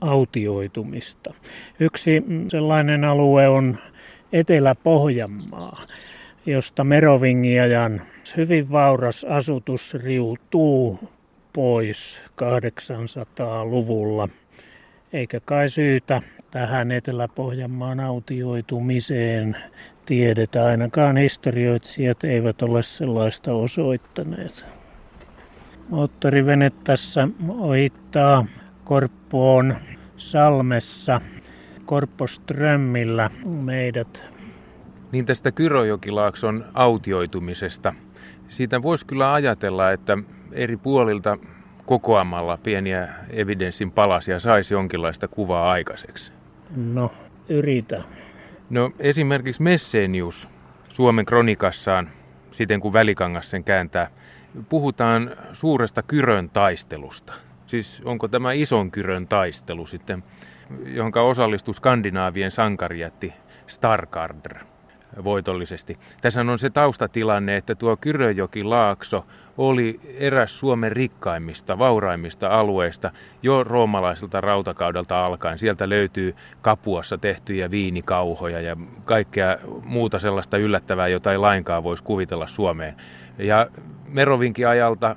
autioitumista. 0.02 1.34
Yksi 1.80 2.24
sellainen 2.48 3.04
alue 3.04 3.48
on 3.48 3.78
Etelä-Pohjanmaa, 4.34 5.82
josta 6.46 6.84
Merovingiajan 6.84 8.02
hyvin 8.38 8.72
vauras 8.72 9.24
asutus 9.30 9.94
riutuu 9.94 11.00
pois 11.56 12.22
800-luvulla. 12.41 14.30
Eikä 15.13 15.39
kai 15.39 15.70
syytä 15.70 16.22
tähän 16.52 16.91
Etelä-Pohjanmaan 16.91 18.00
autioitumiseen 18.00 19.58
tiedetä. 20.06 20.65
Ainakaan 20.65 21.18
historioitsijat 21.18 22.24
eivät 22.24 22.62
ole 22.62 22.84
sellaista 22.84 23.54
osoittaneet. 23.54 24.65
Moottorivene 25.89 26.72
tässä 26.84 27.28
ohittaa 27.50 28.46
Korppoon 28.84 29.76
Salmessa 30.18 31.22
Korppoströmmillä 31.86 33.30
meidät. 33.46 34.26
Niin 35.12 35.26
tästä 35.26 35.52
Kyrojokilaakson 35.52 36.65
autioitumisesta. 36.74 37.94
Siitä 38.48 38.82
voisi 38.82 39.06
kyllä 39.06 39.34
ajatella, 39.34 39.92
että 39.92 40.18
eri 40.52 40.78
puolilta 40.78 41.38
kokoamalla 41.86 42.58
pieniä 42.58 43.08
evidenssin 43.30 43.92
palasia 43.92 44.40
saisi 44.40 44.74
jonkinlaista 44.74 45.28
kuvaa 45.28 45.72
aikaiseksi. 45.72 46.32
No, 46.76 47.12
yritä. 47.50 48.04
No 48.70 48.92
esimerkiksi 49.00 49.62
Messenius 49.62 50.50
Suomen 50.90 51.26
kronikassaan, 51.26 52.10
siten 52.52 52.80
kuin 52.80 52.94
Välikangas 52.94 53.50
sen 53.50 53.64
kääntää, 53.64 54.08
puhutaan 54.70 55.32
suuresta 55.54 56.04
Kyrön 56.04 56.50
taistelusta. 56.50 57.34
Siis 57.66 58.02
onko 58.06 58.28
tämä 58.28 58.54
ison 58.54 58.92
Kyrön 58.92 59.28
taistelu 59.28 59.86
sitten, 59.86 60.24
jonka 60.86 61.22
osallistui 61.22 61.74
Skandinaavien 61.74 62.52
sankarijätti 62.52 63.34
Starkardr 63.68 64.75
voitollisesti. 65.23 65.97
Tässä 66.21 66.41
on 66.41 66.60
se 66.60 66.69
taustatilanne, 66.69 67.58
että 67.58 67.75
tuo 67.75 67.97
Kyröjoki 67.97 68.63
Laakso 68.63 69.25
oli 69.58 69.99
eräs 70.17 70.60
Suomen 70.60 70.91
rikkaimmista, 70.91 71.78
vauraimmista 71.78 72.47
alueista 72.47 73.12
jo 73.43 73.63
roomalaiselta 73.63 74.41
rautakaudelta 74.41 75.25
alkaen. 75.25 75.60
Sieltä 75.60 75.89
löytyy 75.89 76.36
Kapuassa 76.62 77.17
tehtyjä 77.17 77.71
viinikauhoja 77.71 78.62
ja 78.62 78.78
kaikkea 79.06 79.58
muuta 79.84 80.19
sellaista 80.19 80.58
yllättävää, 80.58 81.08
jota 81.08 81.32
ei 81.32 81.38
lainkaan 81.38 81.84
voisi 81.84 82.04
kuvitella 82.04 82.47
Suomeen. 82.47 82.95
Ja 83.38 83.67
Merovinkin 84.08 84.67
ajalta 84.67 85.15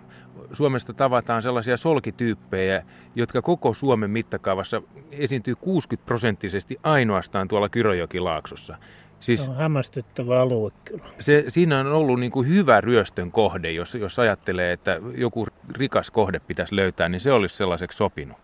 Suomesta 0.53 0.93
tavataan 0.93 1.43
sellaisia 1.43 1.77
solkityyppejä, 1.77 2.83
jotka 3.15 3.43
koko 3.43 3.75
Suomen 3.75 4.11
mittakaavassa 4.11 4.83
esiintyy 5.11 5.55
60 5.57 6.07
prosenttisesti 6.07 6.79
ainoastaan 6.83 7.49
tuolla 7.49 7.69
Kyrojokilaaksossa. 7.69 8.77
Siis, 9.21 9.45
se 9.45 9.51
on 9.51 9.57
hämmästyttävä 9.57 10.41
alue 10.41 10.71
kyllä. 10.85 11.05
Se, 11.21 11.45
siinä 11.49 11.81
on 11.81 11.87
ollut 11.87 12.21
niin 12.21 12.33
kuin 12.33 12.49
hyvä 12.49 12.81
ryöstön 12.81 13.33
kohde, 13.33 13.71
jos, 13.71 13.95
jos 13.95 14.19
ajattelee, 14.19 14.73
että 14.73 15.01
joku 15.15 15.47
rikas 15.77 16.11
kohde 16.11 16.41
pitäisi 16.41 16.77
löytää, 16.77 17.09
niin 17.09 17.21
se 17.21 17.33
olisi 17.33 17.57
sellaiseksi 17.57 17.99
sopinut. 17.99 18.37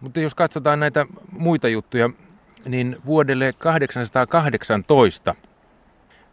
Mutta 0.00 0.20
jos 0.20 0.34
katsotaan 0.34 0.80
näitä 0.80 1.06
muita 1.32 1.68
juttuja, 1.68 2.10
niin 2.64 2.96
vuodelle 3.06 3.52
818 3.58 5.34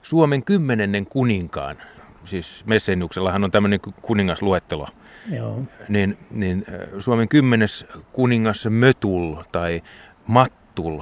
Suomen 0.01 0.43
kymmenennen 0.43 1.05
kuninkaan 1.05 1.77
siis 2.25 2.65
Messeniuksellahan 2.65 3.43
on 3.43 3.51
tämmöinen 3.51 3.79
kuningasluettelo, 4.01 4.87
Joo. 5.31 5.61
niin, 5.89 6.17
niin 6.31 6.65
Suomen 6.99 7.29
kymmenes 7.29 7.85
kuningas 8.13 8.67
Mötul 8.69 9.35
tai 9.51 9.83
Mattul 10.27 10.99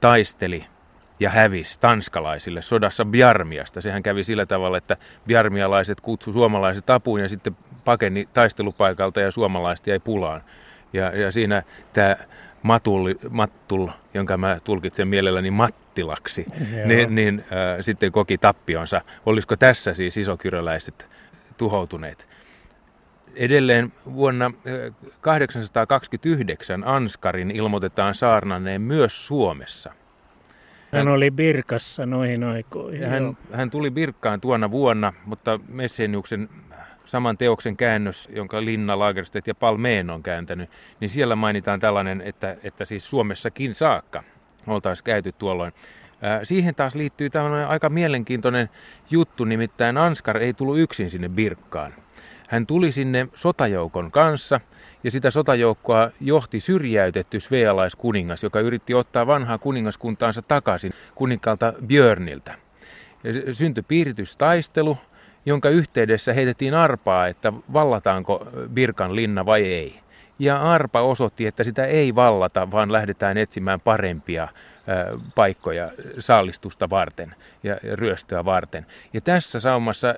taisteli 0.00 0.64
ja 1.22 1.30
hävisi 1.30 1.80
tanskalaisille 1.80 2.62
sodassa 2.62 3.04
Bjarmiasta. 3.04 3.80
Sehän 3.80 4.02
kävi 4.02 4.24
sillä 4.24 4.46
tavalla, 4.46 4.78
että 4.78 4.96
bjarmialaiset 5.26 6.00
kutsu 6.00 6.32
suomalaiset 6.32 6.90
apuun 6.90 7.20
ja 7.20 7.28
sitten 7.28 7.56
pakeni 7.84 8.28
taistelupaikalta 8.32 9.20
ja 9.20 9.30
suomalaiset 9.30 9.86
jäi 9.86 9.98
pulaan. 9.98 10.42
Ja, 10.92 11.16
ja 11.18 11.32
siinä 11.32 11.62
tämä 11.92 12.16
Matul, 12.62 13.14
Mattul, 13.30 13.88
jonka 14.14 14.36
mä 14.36 14.58
tulkitsen 14.64 15.08
mielelläni 15.08 15.50
Mattilaksi, 15.50 16.46
niin, 16.84 17.14
niin 17.14 17.44
äh, 17.44 17.78
sitten 17.80 18.12
koki 18.12 18.38
tappionsa. 18.38 19.00
Olisiko 19.26 19.56
tässä 19.56 19.94
siis 19.94 20.16
isokyröläiset 20.16 21.06
tuhoutuneet? 21.56 22.26
Edelleen 23.34 23.92
vuonna 24.14 24.50
829 25.20 26.84
Anskarin 26.84 27.50
ilmoitetaan 27.50 28.14
saarnanneen 28.14 28.82
myös 28.82 29.26
Suomessa. 29.26 29.92
Hän 30.92 31.08
oli 31.08 31.30
Birkassa 31.30 32.06
noihin 32.06 32.44
aikoihin. 32.44 33.08
Hän, 33.08 33.36
hän 33.52 33.70
tuli 33.70 33.90
Birkkaan 33.90 34.40
tuona 34.40 34.70
vuonna, 34.70 35.12
mutta 35.24 35.60
Messeniuksen 35.68 36.48
saman 37.04 37.38
teoksen 37.38 37.76
käännös, 37.76 38.28
jonka 38.32 38.64
Linna 38.64 38.98
Lagerstedt 38.98 39.46
ja 39.46 39.54
Palmeen 39.54 40.10
on 40.10 40.22
kääntänyt, 40.22 40.70
niin 41.00 41.10
siellä 41.10 41.36
mainitaan 41.36 41.80
tällainen, 41.80 42.20
että, 42.20 42.56
että 42.62 42.84
siis 42.84 43.10
Suomessakin 43.10 43.74
saakka 43.74 44.22
oltaisiin 44.66 45.04
käyty 45.04 45.32
tuolloin. 45.32 45.72
Siihen 46.42 46.74
taas 46.74 46.94
liittyy 46.94 47.30
tämmöinen 47.30 47.68
aika 47.68 47.88
mielenkiintoinen 47.88 48.68
juttu, 49.10 49.44
nimittäin 49.44 49.96
Anskar 49.96 50.36
ei 50.36 50.54
tullut 50.54 50.78
yksin 50.78 51.10
sinne 51.10 51.28
Birkkaan. 51.28 51.94
Hän 52.48 52.66
tuli 52.66 52.92
sinne 52.92 53.28
sotajoukon 53.34 54.10
kanssa 54.10 54.60
ja 55.04 55.10
sitä 55.10 55.30
sotajoukkoa 55.30 56.10
johti 56.20 56.60
syrjäytetty 56.60 57.40
svealaiskuningas, 57.40 58.42
joka 58.42 58.60
yritti 58.60 58.94
ottaa 58.94 59.26
vanhaa 59.26 59.58
kuningaskuntaansa 59.58 60.42
takaisin 60.42 60.92
kuninkaalta 61.14 61.72
Björniltä. 61.86 62.54
Syntyi 63.52 63.84
piiritystaistelu, 63.88 64.98
jonka 65.46 65.68
yhteydessä 65.68 66.32
heitettiin 66.32 66.74
arpaa, 66.74 67.26
että 67.26 67.52
vallataanko 67.72 68.46
Birkan 68.74 69.16
linna 69.16 69.46
vai 69.46 69.64
ei. 69.64 70.00
Ja 70.38 70.62
arpa 70.62 71.00
osoitti, 71.00 71.46
että 71.46 71.64
sitä 71.64 71.86
ei 71.86 72.14
vallata, 72.14 72.70
vaan 72.70 72.92
lähdetään 72.92 73.38
etsimään 73.38 73.80
parempia 73.80 74.48
paikkoja 75.34 75.90
saalistusta 76.18 76.90
varten 76.90 77.34
ja 77.62 77.76
ryöstöä 77.92 78.44
varten. 78.44 78.86
Ja 79.12 79.20
tässä 79.20 79.60
saumassa 79.60 80.14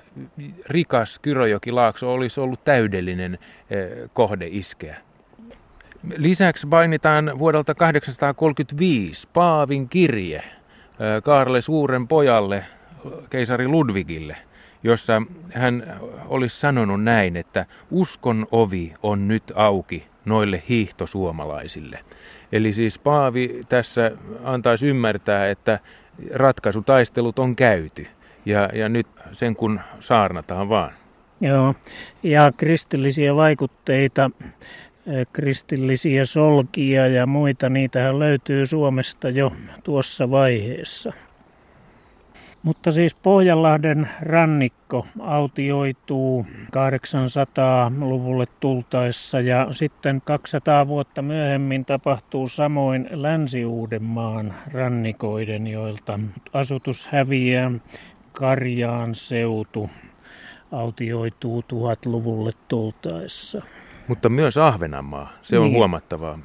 rikas 0.67 1.19
Kyrojoki-laakso 1.19 2.13
olisi 2.13 2.39
ollut 2.39 2.63
täydellinen 2.63 3.39
kohde 4.13 4.47
iskeä. 4.49 4.97
Lisäksi 6.17 6.67
mainitaan 6.67 7.39
vuodelta 7.39 7.75
835 7.75 9.27
Paavin 9.33 9.89
kirje 9.89 10.43
Kaarle 11.23 11.61
Suuren 11.61 12.07
pojalle, 12.07 12.65
keisari 13.29 13.67
Ludvigille, 13.67 14.37
jossa 14.83 15.21
hän 15.53 15.99
olisi 16.25 16.59
sanonut 16.59 17.03
näin, 17.03 17.37
että 17.37 17.65
uskon 17.91 18.47
ovi 18.51 18.93
on 19.03 19.27
nyt 19.27 19.43
auki 19.55 20.07
noille 20.25 20.63
hiihtosuomalaisille. 20.69 21.99
Eli 22.51 22.73
siis 22.73 22.99
Paavi 22.99 23.61
tässä 23.69 24.11
antaisi 24.43 24.87
ymmärtää, 24.87 25.49
että 25.49 25.79
ratkaisutaistelut 26.33 27.39
on 27.39 27.55
käyty 27.55 28.07
ja, 28.45 28.69
ja 28.73 28.89
nyt 28.89 29.07
sen 29.31 29.55
kun 29.55 29.79
saarnataan 29.99 30.69
vaan. 30.69 30.91
Joo, 31.41 31.75
ja 32.23 32.51
kristillisiä 32.57 33.35
vaikutteita, 33.35 34.31
eh, 35.07 35.27
kristillisiä 35.33 36.25
solkia 36.25 37.07
ja 37.07 37.25
muita, 37.25 37.69
niitähän 37.69 38.19
löytyy 38.19 38.65
Suomesta 38.65 39.29
jo 39.29 39.51
tuossa 39.83 40.31
vaiheessa. 40.31 41.13
Mutta 42.65 42.91
siis 42.91 43.15
Pohjanlahden 43.15 44.09
rannikko 44.21 45.07
autioituu 45.19 46.45
800-luvulle 46.65 48.45
tultaessa 48.59 49.39
ja 49.39 49.67
sitten 49.71 50.21
200 50.25 50.87
vuotta 50.87 51.21
myöhemmin 51.21 51.85
tapahtuu 51.85 52.49
samoin 52.49 53.07
Länsi-Uudenmaan 53.11 54.53
rannikoiden, 54.73 55.67
joilta 55.67 56.19
asutus 56.53 57.07
häviää. 57.07 57.71
Karjaan 58.31 59.15
seutu 59.15 59.89
autioituu 60.71 61.61
1000-luvulle 61.61 62.51
tultaessa. 62.67 63.61
Mutta 64.07 64.29
myös 64.29 64.57
Ahvenanmaa, 64.57 65.33
se 65.41 65.59
on 65.59 65.65
niin. 65.65 65.77
huomattavaa. 65.77 66.39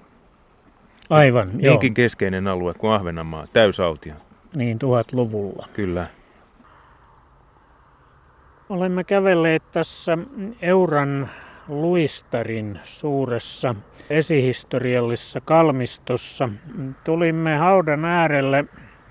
Aivan, 1.10 1.48
Niinkin 1.48 1.90
joo. 1.90 1.94
keskeinen 1.94 2.46
alue 2.48 2.74
kuin 2.74 2.92
Ahvenanmaa, 2.92 3.46
täysautio 3.52 4.14
niin 4.54 4.78
tuhatluvulla. 4.78 5.66
Kyllä. 5.72 6.06
Olemme 8.68 9.04
kävelleet 9.04 9.62
tässä 9.72 10.18
Euran 10.62 11.30
luistarin 11.68 12.80
suuressa 12.84 13.74
esihistoriallisessa 14.10 15.40
kalmistossa. 15.40 16.48
Tulimme 17.04 17.56
haudan 17.56 18.04
äärelle, 18.04 18.64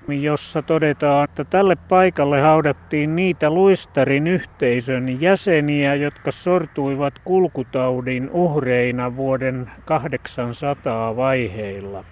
jossa 0.08 0.62
todetaan, 0.62 1.24
että 1.24 1.44
tälle 1.44 1.76
paikalle 1.76 2.42
haudattiin 2.42 3.16
niitä 3.16 3.50
luistarin 3.50 4.28
yhteisön 4.28 5.22
jäseniä, 5.22 5.96
jotka 5.96 6.32
sortuivat 6.32 7.20
kulkutaudin 7.20 8.30
uhreina 8.30 9.16
vuoden 9.16 9.72
800 9.86 11.16
vaiheilla. 11.16 12.04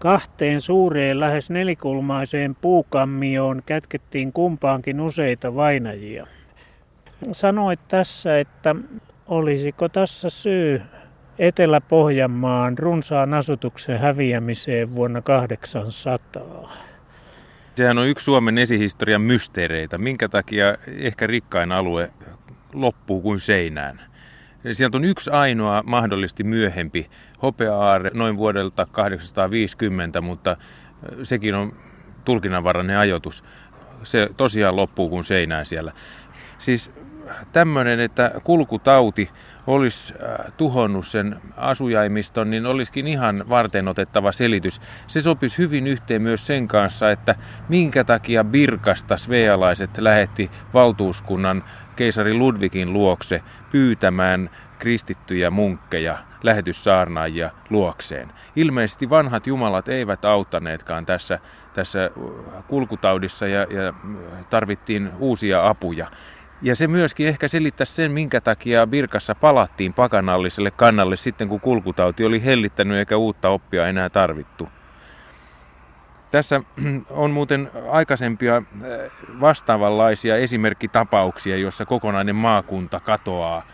Kahteen 0.00 0.60
suureen 0.60 1.20
lähes 1.20 1.50
nelikulmaiseen 1.50 2.54
puukammioon 2.54 3.62
kätkettiin 3.66 4.32
kumpaankin 4.32 5.00
useita 5.00 5.54
vainajia. 5.54 6.26
Sanoit 7.32 7.80
tässä, 7.88 8.40
että 8.40 8.74
olisiko 9.26 9.88
tässä 9.88 10.30
syy 10.30 10.82
Etelä-Pohjanmaan 11.38 12.78
runsaan 12.78 13.34
asutuksen 13.34 13.98
häviämiseen 13.98 14.94
vuonna 14.94 15.22
800? 15.22 16.72
Sehän 17.74 17.98
on 17.98 18.06
yksi 18.06 18.24
Suomen 18.24 18.58
esihistorian 18.58 19.22
mysteereitä. 19.22 19.98
Minkä 19.98 20.28
takia 20.28 20.76
ehkä 20.98 21.26
rikkain 21.26 21.72
alue 21.72 22.10
loppuu 22.72 23.20
kuin 23.20 23.40
seinään? 23.40 24.00
Sieltä 24.72 24.96
on 24.96 25.04
yksi 25.04 25.30
ainoa 25.30 25.82
mahdollisesti 25.86 26.44
myöhempi 26.44 27.10
hopea 27.42 27.74
noin 28.14 28.36
vuodelta 28.36 28.86
850, 28.92 30.20
mutta 30.20 30.56
sekin 31.22 31.54
on 31.54 31.72
tulkinnanvarainen 32.24 32.98
ajoitus. 32.98 33.44
Se 34.02 34.30
tosiaan 34.36 34.76
loppuu 34.76 35.08
kuin 35.08 35.24
seinään 35.24 35.66
siellä. 35.66 35.92
Siis 36.58 36.90
tämmöinen, 37.52 38.00
että 38.00 38.32
kulkutauti 38.44 39.30
olisi 39.66 40.14
tuhonnut 40.56 41.06
sen 41.06 41.36
asujaimiston, 41.56 42.50
niin 42.50 42.66
olisikin 42.66 43.06
ihan 43.06 43.44
varten 43.48 43.88
otettava 43.88 44.32
selitys. 44.32 44.80
Se 45.06 45.20
sopisi 45.20 45.58
hyvin 45.58 45.86
yhteen 45.86 46.22
myös 46.22 46.46
sen 46.46 46.68
kanssa, 46.68 47.10
että 47.10 47.34
minkä 47.68 48.04
takia 48.04 48.44
Birkasta 48.44 49.16
svealaiset 49.16 49.98
lähetti 49.98 50.50
valtuuskunnan 50.74 51.64
keisari 51.96 52.34
Ludvigin 52.34 52.92
luokse 52.92 53.42
pyytämään 53.72 54.50
kristittyjä 54.78 55.50
munkkeja, 55.50 56.18
lähetyssaarnaajia 56.42 57.50
luokseen. 57.70 58.32
Ilmeisesti 58.56 59.10
vanhat 59.10 59.46
jumalat 59.46 59.88
eivät 59.88 60.24
auttaneetkaan 60.24 61.06
tässä, 61.06 61.38
tässä 61.74 62.10
kulkutaudissa 62.68 63.46
ja, 63.46 63.60
ja 63.60 63.94
tarvittiin 64.50 65.10
uusia 65.18 65.66
apuja. 65.66 66.06
Ja 66.62 66.76
se 66.76 66.86
myöskin 66.86 67.26
ehkä 67.26 67.48
selittää 67.48 67.84
sen, 67.84 68.12
minkä 68.12 68.40
takia 68.40 68.86
Birkassa 68.86 69.34
palattiin 69.34 69.92
pakanalliselle 69.92 70.70
kannalle 70.70 71.16
sitten, 71.16 71.48
kun 71.48 71.60
kulkutauti 71.60 72.24
oli 72.24 72.44
hellittänyt 72.44 72.96
eikä 72.98 73.16
uutta 73.16 73.48
oppia 73.48 73.88
enää 73.88 74.08
tarvittu. 74.08 74.68
Tässä 76.30 76.60
on 77.10 77.30
muuten 77.30 77.70
aikaisempia 77.90 78.56
äh, 78.56 78.62
vastaavanlaisia 79.40 80.36
esimerkkitapauksia, 80.36 81.56
jossa 81.56 81.86
kokonainen 81.86 82.36
maakunta 82.36 83.00
katoaa 83.00 83.56
äh, 83.56 83.64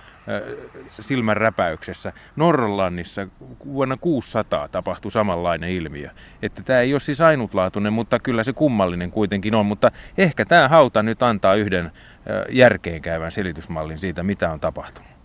silmän 1.01 1.37
räpäyksessä. 1.37 2.13
Norrlannissa 2.37 3.27
vuonna 3.67 3.97
600 3.97 4.69
tapahtui 4.69 5.11
samanlainen 5.11 5.71
ilmiö. 5.71 6.11
Että 6.43 6.63
tämä 6.63 6.81
ei 6.81 6.95
ole 6.95 7.01
siis 7.01 7.21
ainutlaatuinen, 7.21 7.93
mutta 7.93 8.19
kyllä 8.19 8.45
se 8.45 8.53
kummallinen 8.53 9.11
kuitenkin 9.11 9.55
on. 9.55 9.67
Mutta 9.67 9.91
ehkä 10.19 10.45
tämä 10.45 10.69
hauta 10.69 11.03
nyt 11.03 11.23
antaa 11.23 11.55
yhden 11.55 11.85
äh, 11.85 11.93
järkeenkäyvän 12.51 13.33
selitysmallin 13.33 13.99
siitä, 13.99 14.23
mitä 14.23 14.53
on 14.53 14.61
tapahtunut. 14.61 15.16